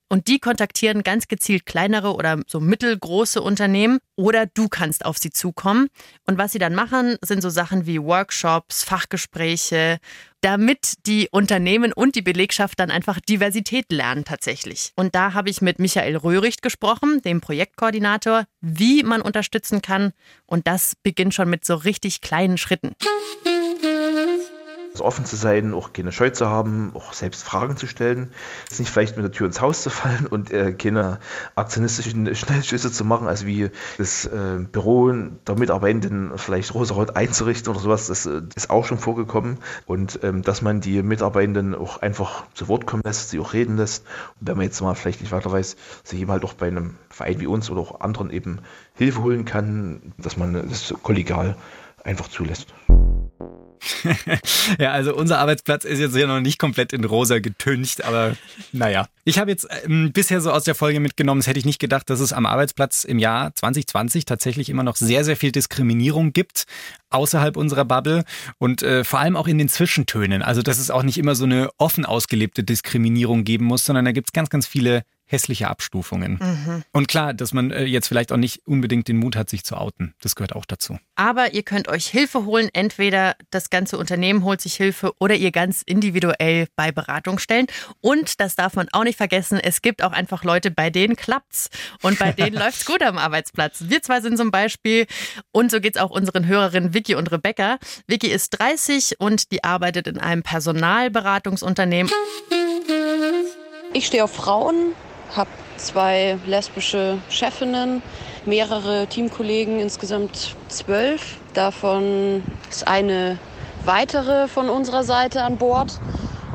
Und 0.10 0.28
die 0.28 0.40
kontaktieren 0.40 1.04
ganz 1.04 1.28
gezielt 1.28 1.68
kleinere 1.68 2.16
oder 2.16 2.42
so 2.48 2.60
mittelgroße 2.60 3.42
Unternehmen 3.42 4.00
oder 4.16 4.48
du 4.48 4.68
kannst 4.68 5.06
auf 5.06 5.20
sie 5.20 5.30
zukommen. 5.30 5.88
Und 6.26 6.40
was 6.40 6.52
sie 6.52 6.60
dann 6.60 6.74
machen, 6.74 7.18
sind 7.24 7.42
so 7.42 7.50
Sachen 7.50 7.86
wie 7.86 8.02
Workshops, 8.02 8.84
Fachgespräche, 8.84 10.00
damit 10.42 11.06
die 11.06 11.30
Unternehmen 11.32 11.94
und 11.94 12.16
die 12.16 12.24
Belegschaft 12.24 12.80
dann 12.80 12.90
einfach 12.90 13.20
Diversität 13.20 13.92
lernen 13.92 14.26
tatsächlich. 14.26 14.94
Und 14.96 15.14
da 15.14 15.34
habe 15.34 15.50
ich 15.50 15.62
mit 15.62 15.78
Michael 15.78 16.18
Röhricht 16.18 16.64
gesprochen, 16.64 17.22
dem 17.22 17.40
Projektkoordinator, 17.40 18.46
wie 18.62 19.04
man 19.04 19.22
unterstützen 19.22 19.82
kann. 19.82 20.14
Und 20.48 20.66
das 20.66 20.96
beginnt 21.04 21.36
schon 21.36 21.50
mit 21.50 21.66
so 21.66 21.76
richtig 21.76 22.22
kleinen 22.22 22.58
Schritten 22.58 22.96
offen 24.98 25.26
zu 25.26 25.36
sein, 25.36 25.74
auch 25.74 25.94
keine 25.94 26.12
Scheu 26.12 26.30
zu 26.30 26.48
haben, 26.48 26.92
auch 26.94 27.14
selbst 27.14 27.44
Fragen 27.44 27.78
zu 27.78 27.88
stellen, 27.88 28.32
jetzt 28.70 28.80
nicht 28.80 28.92
vielleicht 28.92 29.16
mit 29.16 29.24
der 29.24 29.32
Tür 29.32 29.48
ins 29.48 29.62
Haus 29.62 29.84
zu 29.84 29.90
fallen 29.90 30.26
und 30.28 30.52
äh, 30.52 30.74
keine 30.74 31.20
aktionistischen 31.56 32.36
Schnellschüsse 32.36 32.92
zu 32.92 33.06
machen, 33.06 33.28
als 33.28 33.46
wie 33.46 33.70
das 33.98 34.26
äh, 34.26 34.60
Büro 34.72 35.12
der 35.12 35.58
Mitarbeitenden 35.58 36.38
vielleicht 36.38 36.74
rosarot 36.74 37.16
einzurichten 37.16 37.72
oder 37.72 37.80
sowas, 37.80 38.08
das 38.08 38.26
äh, 38.26 38.42
ist 38.56 38.70
auch 38.70 38.86
schon 38.86 38.98
vorgekommen 38.98 39.58
und 39.86 40.20
ähm, 40.24 40.42
dass 40.42 40.62
man 40.62 40.82
die 40.82 41.02
Mitarbeitenden 41.04 41.76
auch 41.76 42.02
einfach 42.02 42.46
zu 42.54 42.68
Wort 42.68 42.86
kommen 42.86 43.04
lässt, 43.06 43.30
sie 43.30 43.40
auch 43.40 43.54
reden 43.54 43.78
lässt 43.78 44.06
und 44.40 44.48
wenn 44.48 44.58
man 44.58 44.66
jetzt 44.66 44.82
mal 44.82 44.96
vielleicht 44.96 45.22
nicht 45.22 45.32
weiter 45.32 45.52
weiß, 45.52 45.78
sich 46.04 46.20
eben 46.20 46.32
halt 46.32 46.44
auch 46.44 46.54
bei 46.54 46.68
einem 46.68 46.96
Verein 47.10 47.40
wie 47.40 47.48
uns 47.48 47.70
oder 47.70 47.82
auch 47.82 48.02
anderen 48.02 48.30
eben 48.32 48.60
Hilfe 48.96 49.22
holen 49.24 49.46
kann, 49.46 50.14
dass 50.18 50.38
man 50.38 50.54
das 50.54 50.94
kollegial 51.04 51.56
einfach 52.04 52.28
zulässt. 52.28 52.74
ja, 54.80 54.92
also 54.92 55.16
unser 55.16 55.40
Arbeitsplatz 55.40 55.86
ist 55.86 56.00
jetzt 56.00 56.16
ja 56.16 56.28
noch 56.28 56.42
nicht 56.42 56.60
komplett 56.60 56.94
in 56.94 57.04
rosa 57.06 57.40
getüncht, 57.40 58.04
aber 58.04 58.36
naja. 58.72 59.08
Ich 59.24 59.40
habe 59.40 59.52
jetzt 59.52 59.68
ähm, 59.86 60.12
bisher 60.12 60.42
so 60.42 60.52
aus 60.52 60.64
der 60.64 60.76
Folge 60.76 61.00
mitgenommen, 61.00 61.40
das 61.40 61.48
hätte 61.48 61.60
ich 61.60 61.66
nicht 61.66 61.80
gedacht, 61.80 62.10
dass 62.10 62.20
es 62.20 62.34
am 62.34 62.46
Arbeitsplatz 62.46 63.04
im 63.04 63.20
Jahr 63.20 63.54
2020 63.56 64.26
tatsächlich 64.26 64.70
immer 64.70 64.84
noch 64.84 64.96
sehr, 64.96 65.24
sehr 65.24 65.38
viel 65.38 65.52
Diskriminierung 65.52 66.34
gibt 66.34 66.66
außerhalb 67.10 67.58
unserer 67.58 67.86
Bubble 67.86 68.24
und 68.58 68.84
äh, 68.84 69.04
vor 69.04 69.20
allem 69.20 69.36
auch 69.36 69.48
in 69.48 69.58
den 69.58 69.70
Zwischentönen. 69.70 70.42
Also 70.42 70.62
dass 70.62 70.80
es 70.80 70.92
auch 70.92 71.04
nicht 71.04 71.18
immer 71.18 71.36
so 71.36 71.46
eine 71.46 71.70
offen 71.78 72.06
ausgelebte 72.06 72.64
Diskriminierung 72.64 73.44
geben 73.44 73.66
muss, 73.66 73.86
sondern 73.86 74.06
da 74.06 74.12
gibt 74.12 74.30
es 74.30 74.34
ganz, 74.34 74.50
ganz 74.50 74.68
viele 74.68 75.04
hässliche 75.30 75.68
Abstufungen. 75.68 76.40
Mhm. 76.42 76.84
Und 76.92 77.08
klar, 77.08 77.34
dass 77.34 77.54
man 77.54 77.72
äh, 77.72 77.84
jetzt 77.84 78.08
vielleicht 78.08 78.32
auch 78.32 78.38
nicht 78.38 78.66
unbedingt 78.66 79.08
den 79.08 79.18
Mut 79.18 79.36
hat, 79.36 79.50
sich 79.50 79.64
zu 79.64 79.76
outen. 79.78 80.16
Das 80.22 80.36
gehört 80.36 80.56
auch 80.56 80.66
dazu. 80.66 80.98
Aber 81.16 81.54
ihr 81.54 81.62
könnt 81.62 81.88
euch 81.88 82.08
Hilfe 82.08 82.46
holen. 82.46 82.70
Entweder 82.74 83.36
das 83.52 83.70
ganze 83.70 83.98
Unternehmen 83.98 84.44
holt 84.44 84.60
sich 84.60 84.74
Hilfe 84.74 85.14
oder 85.20 85.36
ihr 85.36 85.52
ganz 85.52 85.84
individuell 85.84 86.68
bei 86.76 86.92
Beratung 86.92 87.38
stellen. 87.38 87.68
Und 88.02 88.40
das 88.40 88.56
darf 88.56 88.76
man 88.76 88.88
auch 88.92 89.04
nicht 89.04 89.18
vergessen, 89.18 89.60
es 89.60 89.82
gibt 89.84 90.04
auch 90.04 90.14
einfach 90.14 90.44
Leute, 90.44 90.72
bei 90.72 90.90
denen 90.90 91.16
klappt's 91.16 91.70
und 92.02 92.18
bei 92.18 92.32
denen 92.32 92.56
läuft's 92.60 92.86
gut 92.86 93.04
am 93.04 93.20
Arbeitsplatz. 93.20 93.84
Wir 93.88 94.02
zwei 94.02 94.22
sind 94.22 94.38
zum 94.38 94.50
Beispiel 94.50 95.06
und 95.52 95.70
so 95.70 95.80
geht's 95.80 96.00
auch 96.00 96.10
unseren 96.10 96.48
Hörerinnen 96.48 96.94
Vicky 96.96 97.14
und 97.14 97.32
Rebecca. 97.32 97.78
Vicky 98.08 98.28
ist 98.28 98.50
30 98.60 99.20
und 99.20 99.52
die 99.52 99.64
arbeitet 99.64 100.08
in 100.08 100.18
einem 100.18 100.42
Personalberatungsunternehmen. 100.42 102.12
Ich 103.94 104.06
stehe 104.06 104.24
auf 104.24 104.34
Frauen, 104.34 104.94
habe 105.36 105.50
zwei 105.78 106.38
lesbische 106.46 107.20
Chefinnen, 107.30 108.02
mehrere 108.46 109.08
Teamkollegen, 109.08 109.80
insgesamt 109.80 110.56
zwölf. 110.68 111.38
Davon 111.54 112.44
ist 112.70 112.88
eine 112.88 113.38
weitere 113.86 114.48
von 114.48 114.70
unserer 114.70 115.04
Seite 115.04 115.44
an 115.44 115.58
Bord 115.58 116.00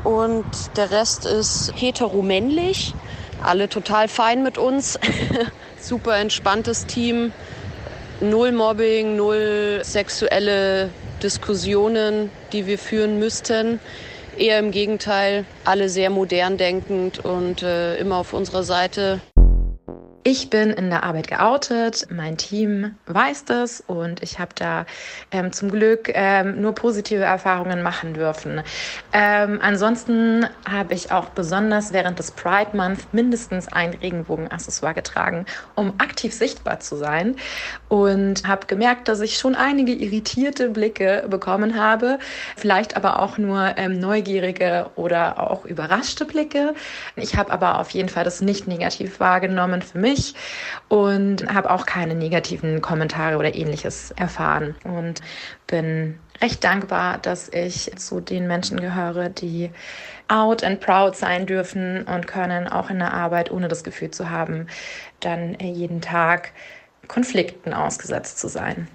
und 0.03 0.45
der 0.77 0.91
Rest 0.91 1.25
ist 1.25 1.73
heteromännlich. 1.75 2.93
Alle 3.43 3.69
total 3.69 4.07
fein 4.07 4.43
mit 4.43 4.57
uns. 4.57 4.99
Super 5.79 6.17
entspanntes 6.17 6.85
Team. 6.85 7.31
Null 8.21 8.53
Mobbing, 8.53 9.17
null 9.17 9.81
sexuelle 9.83 10.89
Diskussionen, 11.21 12.31
die 12.53 12.65
wir 12.65 12.79
führen 12.79 13.19
müssten. 13.19 13.79
Eher 14.37 14.59
im 14.59 14.71
Gegenteil, 14.71 15.45
alle 15.63 15.87
sehr 15.87 16.09
modern 16.09 16.57
denkend 16.57 17.19
und 17.19 17.63
äh, 17.63 17.97
immer 17.97 18.17
auf 18.17 18.33
unserer 18.33 18.63
Seite. 18.63 19.21
Ich 20.27 20.49
bin 20.49 20.71
in 20.71 20.89
der 20.89 21.03
Arbeit 21.03 21.27
geoutet, 21.27 22.07
mein 22.09 22.35
Team 22.35 22.95
weiß 23.05 23.45
das 23.45 23.79
und 23.85 24.23
ich 24.23 24.39
habe 24.39 24.53
da 24.55 24.87
ähm, 25.29 25.53
zum 25.53 25.69
Glück 25.69 26.09
ähm, 26.11 26.59
nur 26.59 26.73
positive 26.73 27.21
Erfahrungen 27.21 27.83
machen 27.83 28.15
dürfen. 28.15 28.63
Ähm, 29.13 29.59
ansonsten 29.61 30.47
habe 30.67 30.95
ich 30.95 31.11
auch 31.11 31.25
besonders 31.25 31.93
während 31.93 32.17
des 32.17 32.31
Pride 32.31 32.75
Month 32.75 33.13
mindestens 33.13 33.67
ein 33.67 33.93
Regenbogenaccessoire 33.93 34.95
getragen, 34.95 35.45
um 35.75 35.93
aktiv 35.99 36.33
sichtbar 36.33 36.79
zu 36.79 36.95
sein 36.95 37.35
und 37.87 38.47
habe 38.47 38.65
gemerkt, 38.65 39.07
dass 39.07 39.21
ich 39.21 39.37
schon 39.37 39.53
einige 39.53 39.93
irritierte 39.93 40.71
Blicke 40.71 41.27
bekommen 41.29 41.79
habe, 41.79 42.17
vielleicht 42.57 42.97
aber 42.97 43.19
auch 43.19 43.37
nur 43.37 43.77
ähm, 43.77 43.99
neugierige 43.99 44.89
oder 44.95 45.51
auch 45.51 45.65
überraschte 45.65 46.25
Blicke. 46.25 46.73
Ich 47.15 47.35
habe 47.35 47.51
aber 47.51 47.79
auf 47.79 47.91
jeden 47.91 48.09
Fall 48.09 48.23
das 48.23 48.41
nicht 48.41 48.67
negativ 48.67 49.19
wahrgenommen 49.19 49.83
für 49.83 49.99
mich 49.99 50.14
mich 50.15 50.33
und 50.87 51.53
habe 51.53 51.71
auch 51.71 51.85
keine 51.85 52.15
negativen 52.15 52.81
Kommentare 52.81 53.37
oder 53.37 53.55
ähnliches 53.55 54.11
erfahren 54.11 54.75
und 54.83 55.21
bin 55.67 56.19
recht 56.41 56.63
dankbar, 56.63 57.17
dass 57.17 57.49
ich 57.49 57.91
zu 57.97 58.19
den 58.19 58.47
Menschen 58.47 58.79
gehöre, 58.79 59.29
die 59.29 59.71
out 60.27 60.63
and 60.63 60.79
proud 60.79 61.15
sein 61.15 61.45
dürfen 61.45 62.03
und 62.03 62.27
können, 62.27 62.67
auch 62.67 62.89
in 62.89 62.99
der 62.99 63.13
Arbeit, 63.13 63.51
ohne 63.51 63.67
das 63.67 63.83
Gefühl 63.83 64.11
zu 64.11 64.29
haben, 64.29 64.67
dann 65.19 65.57
jeden 65.59 66.01
Tag 66.01 66.51
Konflikten 67.07 67.73
ausgesetzt 67.73 68.39
zu 68.39 68.47
sein. 68.47 68.87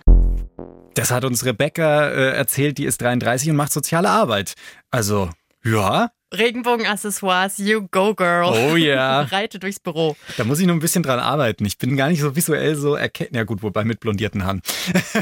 Das 0.94 1.12
hat 1.12 1.24
uns 1.24 1.44
Rebecca 1.44 2.08
äh, 2.08 2.36
erzählt, 2.36 2.78
die 2.78 2.84
ist 2.84 3.00
33 3.00 3.50
und 3.50 3.56
macht 3.56 3.72
soziale 3.72 4.10
Arbeit. 4.10 4.54
Also, 4.90 5.30
ja, 5.64 6.10
Regenbogenaccessoires, 6.32 7.58
you 7.58 7.88
go 7.90 8.14
girl. 8.14 8.44
Oh 8.44 8.76
ja. 8.76 9.22
Reite 9.32 9.58
durchs 9.58 9.80
Büro. 9.80 10.16
Da 10.36 10.44
muss 10.44 10.60
ich 10.60 10.66
noch 10.66 10.74
ein 10.74 10.80
bisschen 10.80 11.02
dran 11.02 11.18
arbeiten. 11.18 11.64
Ich 11.64 11.76
bin 11.76 11.96
gar 11.96 12.08
nicht 12.08 12.20
so 12.20 12.36
visuell 12.36 12.76
so 12.76 12.94
erkennen. 12.94 13.34
Ja 13.34 13.42
gut, 13.42 13.64
wobei 13.64 13.84
mit 13.84 13.98
blondierten 14.00 14.44
Haaren. 14.44 14.62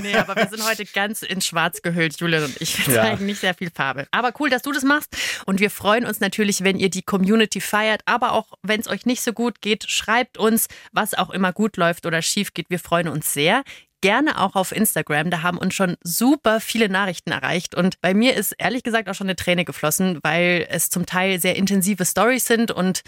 Nee, 0.02 0.14
aber 0.16 0.36
wir 0.36 0.46
sind 0.48 0.64
heute 0.68 0.84
ganz 0.84 1.22
in 1.22 1.40
schwarz 1.40 1.82
gehüllt, 1.82 2.20
Julian 2.20 2.44
und 2.44 2.60
ich. 2.60 2.86
Wir 2.86 2.94
ja. 2.94 3.02
zeigen 3.02 3.26
nicht 3.26 3.40
sehr 3.40 3.54
viel 3.54 3.70
Farbe. 3.70 4.06
Aber 4.10 4.32
cool, 4.38 4.50
dass 4.50 4.62
du 4.62 4.70
das 4.70 4.82
machst. 4.82 5.16
Und 5.46 5.60
wir 5.60 5.70
freuen 5.70 6.04
uns 6.04 6.20
natürlich, 6.20 6.62
wenn 6.62 6.78
ihr 6.78 6.90
die 6.90 7.02
Community 7.02 7.60
feiert. 7.60 8.02
Aber 8.04 8.32
auch, 8.32 8.52
wenn 8.62 8.80
es 8.80 8.86
euch 8.86 9.06
nicht 9.06 9.22
so 9.22 9.32
gut 9.32 9.60
geht, 9.60 9.90
schreibt 9.90 10.36
uns, 10.36 10.68
was 10.92 11.14
auch 11.14 11.30
immer 11.30 11.52
gut 11.52 11.76
läuft 11.78 12.06
oder 12.06 12.20
schief 12.20 12.52
geht. 12.52 12.68
Wir 12.68 12.78
freuen 12.78 13.08
uns 13.08 13.32
sehr 13.32 13.64
gerne 14.00 14.40
auch 14.40 14.54
auf 14.54 14.72
Instagram. 14.72 15.30
Da 15.30 15.42
haben 15.42 15.58
uns 15.58 15.74
schon 15.74 15.96
super 16.02 16.60
viele 16.60 16.88
Nachrichten 16.88 17.30
erreicht. 17.30 17.74
Und 17.74 18.00
bei 18.00 18.14
mir 18.14 18.34
ist 18.34 18.52
ehrlich 18.58 18.82
gesagt 18.82 19.08
auch 19.08 19.14
schon 19.14 19.26
eine 19.26 19.36
Träne 19.36 19.64
geflossen, 19.64 20.18
weil 20.22 20.66
es 20.70 20.90
zum 20.90 21.06
Teil 21.06 21.40
sehr 21.40 21.56
intensive 21.56 22.04
Stories 22.04 22.46
sind. 22.46 22.70
Und 22.70 23.02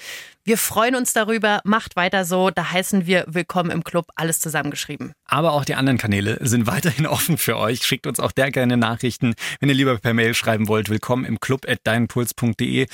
wir 0.44 0.59
freuen 0.59 0.94
uns 0.94 1.12
darüber. 1.12 1.61
Macht 1.64 1.96
weiter 1.96 2.24
so. 2.24 2.50
Da 2.50 2.70
heißen 2.70 3.07
wir 3.07 3.24
Willkommen 3.29 3.70
im 3.70 3.85
Club. 3.85 4.07
Alles 4.16 4.40
zusammengeschrieben. 4.40 5.12
Aber 5.24 5.53
auch 5.53 5.64
die 5.64 5.74
anderen 5.74 5.98
Kanäle 5.98 6.38
sind 6.40 6.66
weiterhin 6.66 7.07
offen 7.07 7.38
für 7.38 7.57
euch. 7.57 7.85
Schickt 7.85 8.07
uns 8.07 8.20
auch 8.20 8.33
der 8.33 8.50
gerne 8.50 8.76
Nachrichten, 8.76 9.35
wenn 9.61 9.68
ihr 9.68 9.74
lieber 9.74 9.98
per 9.98 10.14
Mail 10.14 10.35
schreiben 10.35 10.68
wollt. 10.68 10.88
Willkommen 10.88 11.24
im 11.24 11.40
Club 11.40 11.66
at 11.68 11.81
deinpuls.de 11.85 12.87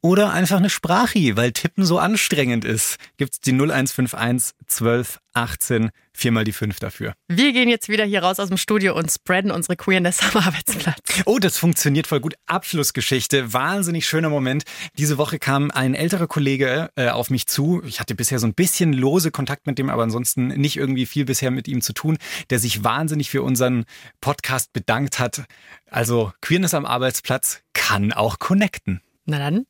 oder 0.00 0.32
einfach 0.32 0.58
eine 0.58 0.70
Sprache, 0.70 1.36
weil 1.36 1.52
Tippen 1.52 1.84
so 1.84 1.98
anstrengend 1.98 2.64
ist. 2.64 2.96
Gibt's 3.16 3.40
die 3.40 3.52
0151 3.52 4.54
12 4.66 5.18
18 5.38 5.90
viermal 6.12 6.42
die 6.42 6.52
5 6.52 6.80
dafür. 6.80 7.14
Wir 7.28 7.52
gehen 7.52 7.68
jetzt 7.68 7.88
wieder 7.88 8.04
hier 8.04 8.22
raus 8.22 8.40
aus 8.40 8.48
dem 8.48 8.56
Studio 8.56 8.96
und 8.96 9.10
spreaden 9.10 9.52
unsere 9.52 9.76
Queerness 9.76 10.20
am 10.34 10.42
Arbeitsplatz. 10.42 11.22
Oh, 11.26 11.38
das 11.38 11.56
funktioniert 11.58 12.08
voll 12.08 12.20
gut. 12.20 12.34
Abschlussgeschichte, 12.46 13.52
wahnsinnig 13.52 14.06
schöner 14.06 14.28
Moment. 14.28 14.64
Diese 14.98 15.16
Woche 15.16 15.38
kam 15.38 15.70
ein 15.70 15.94
älterer 15.94 16.26
Kollege 16.26 16.90
äh, 16.96 17.08
auf 17.08 17.30
mich 17.30 17.46
zu. 17.46 17.82
Ich 17.86 18.00
hatte 18.00 18.16
bisher 18.16 18.40
so 18.40 18.46
ein 18.46 18.54
bisschen 18.54 18.92
lose 18.92 19.30
Kontakt 19.30 19.66
mit 19.66 19.78
dem, 19.78 19.90
aber 19.90 20.02
ansonsten 20.02 20.48
nicht 20.48 20.76
irgendwie 20.76 21.06
viel 21.06 21.24
bisher 21.24 21.52
mit 21.52 21.68
ihm 21.68 21.82
zu 21.82 21.92
tun, 21.92 22.18
der 22.50 22.58
sich 22.58 22.82
wahnsinnig 22.82 23.30
für 23.30 23.42
unseren 23.42 23.84
Podcast 24.20 24.72
bedankt 24.72 25.20
hat. 25.20 25.44
Also 25.88 26.32
Queerness 26.40 26.74
am 26.74 26.84
Arbeitsplatz 26.84 27.60
kann 27.74 28.12
auch 28.12 28.40
connecten. 28.40 29.00
Na 29.30 29.38
dann, 29.38 29.66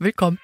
willkommen. 0.00 0.38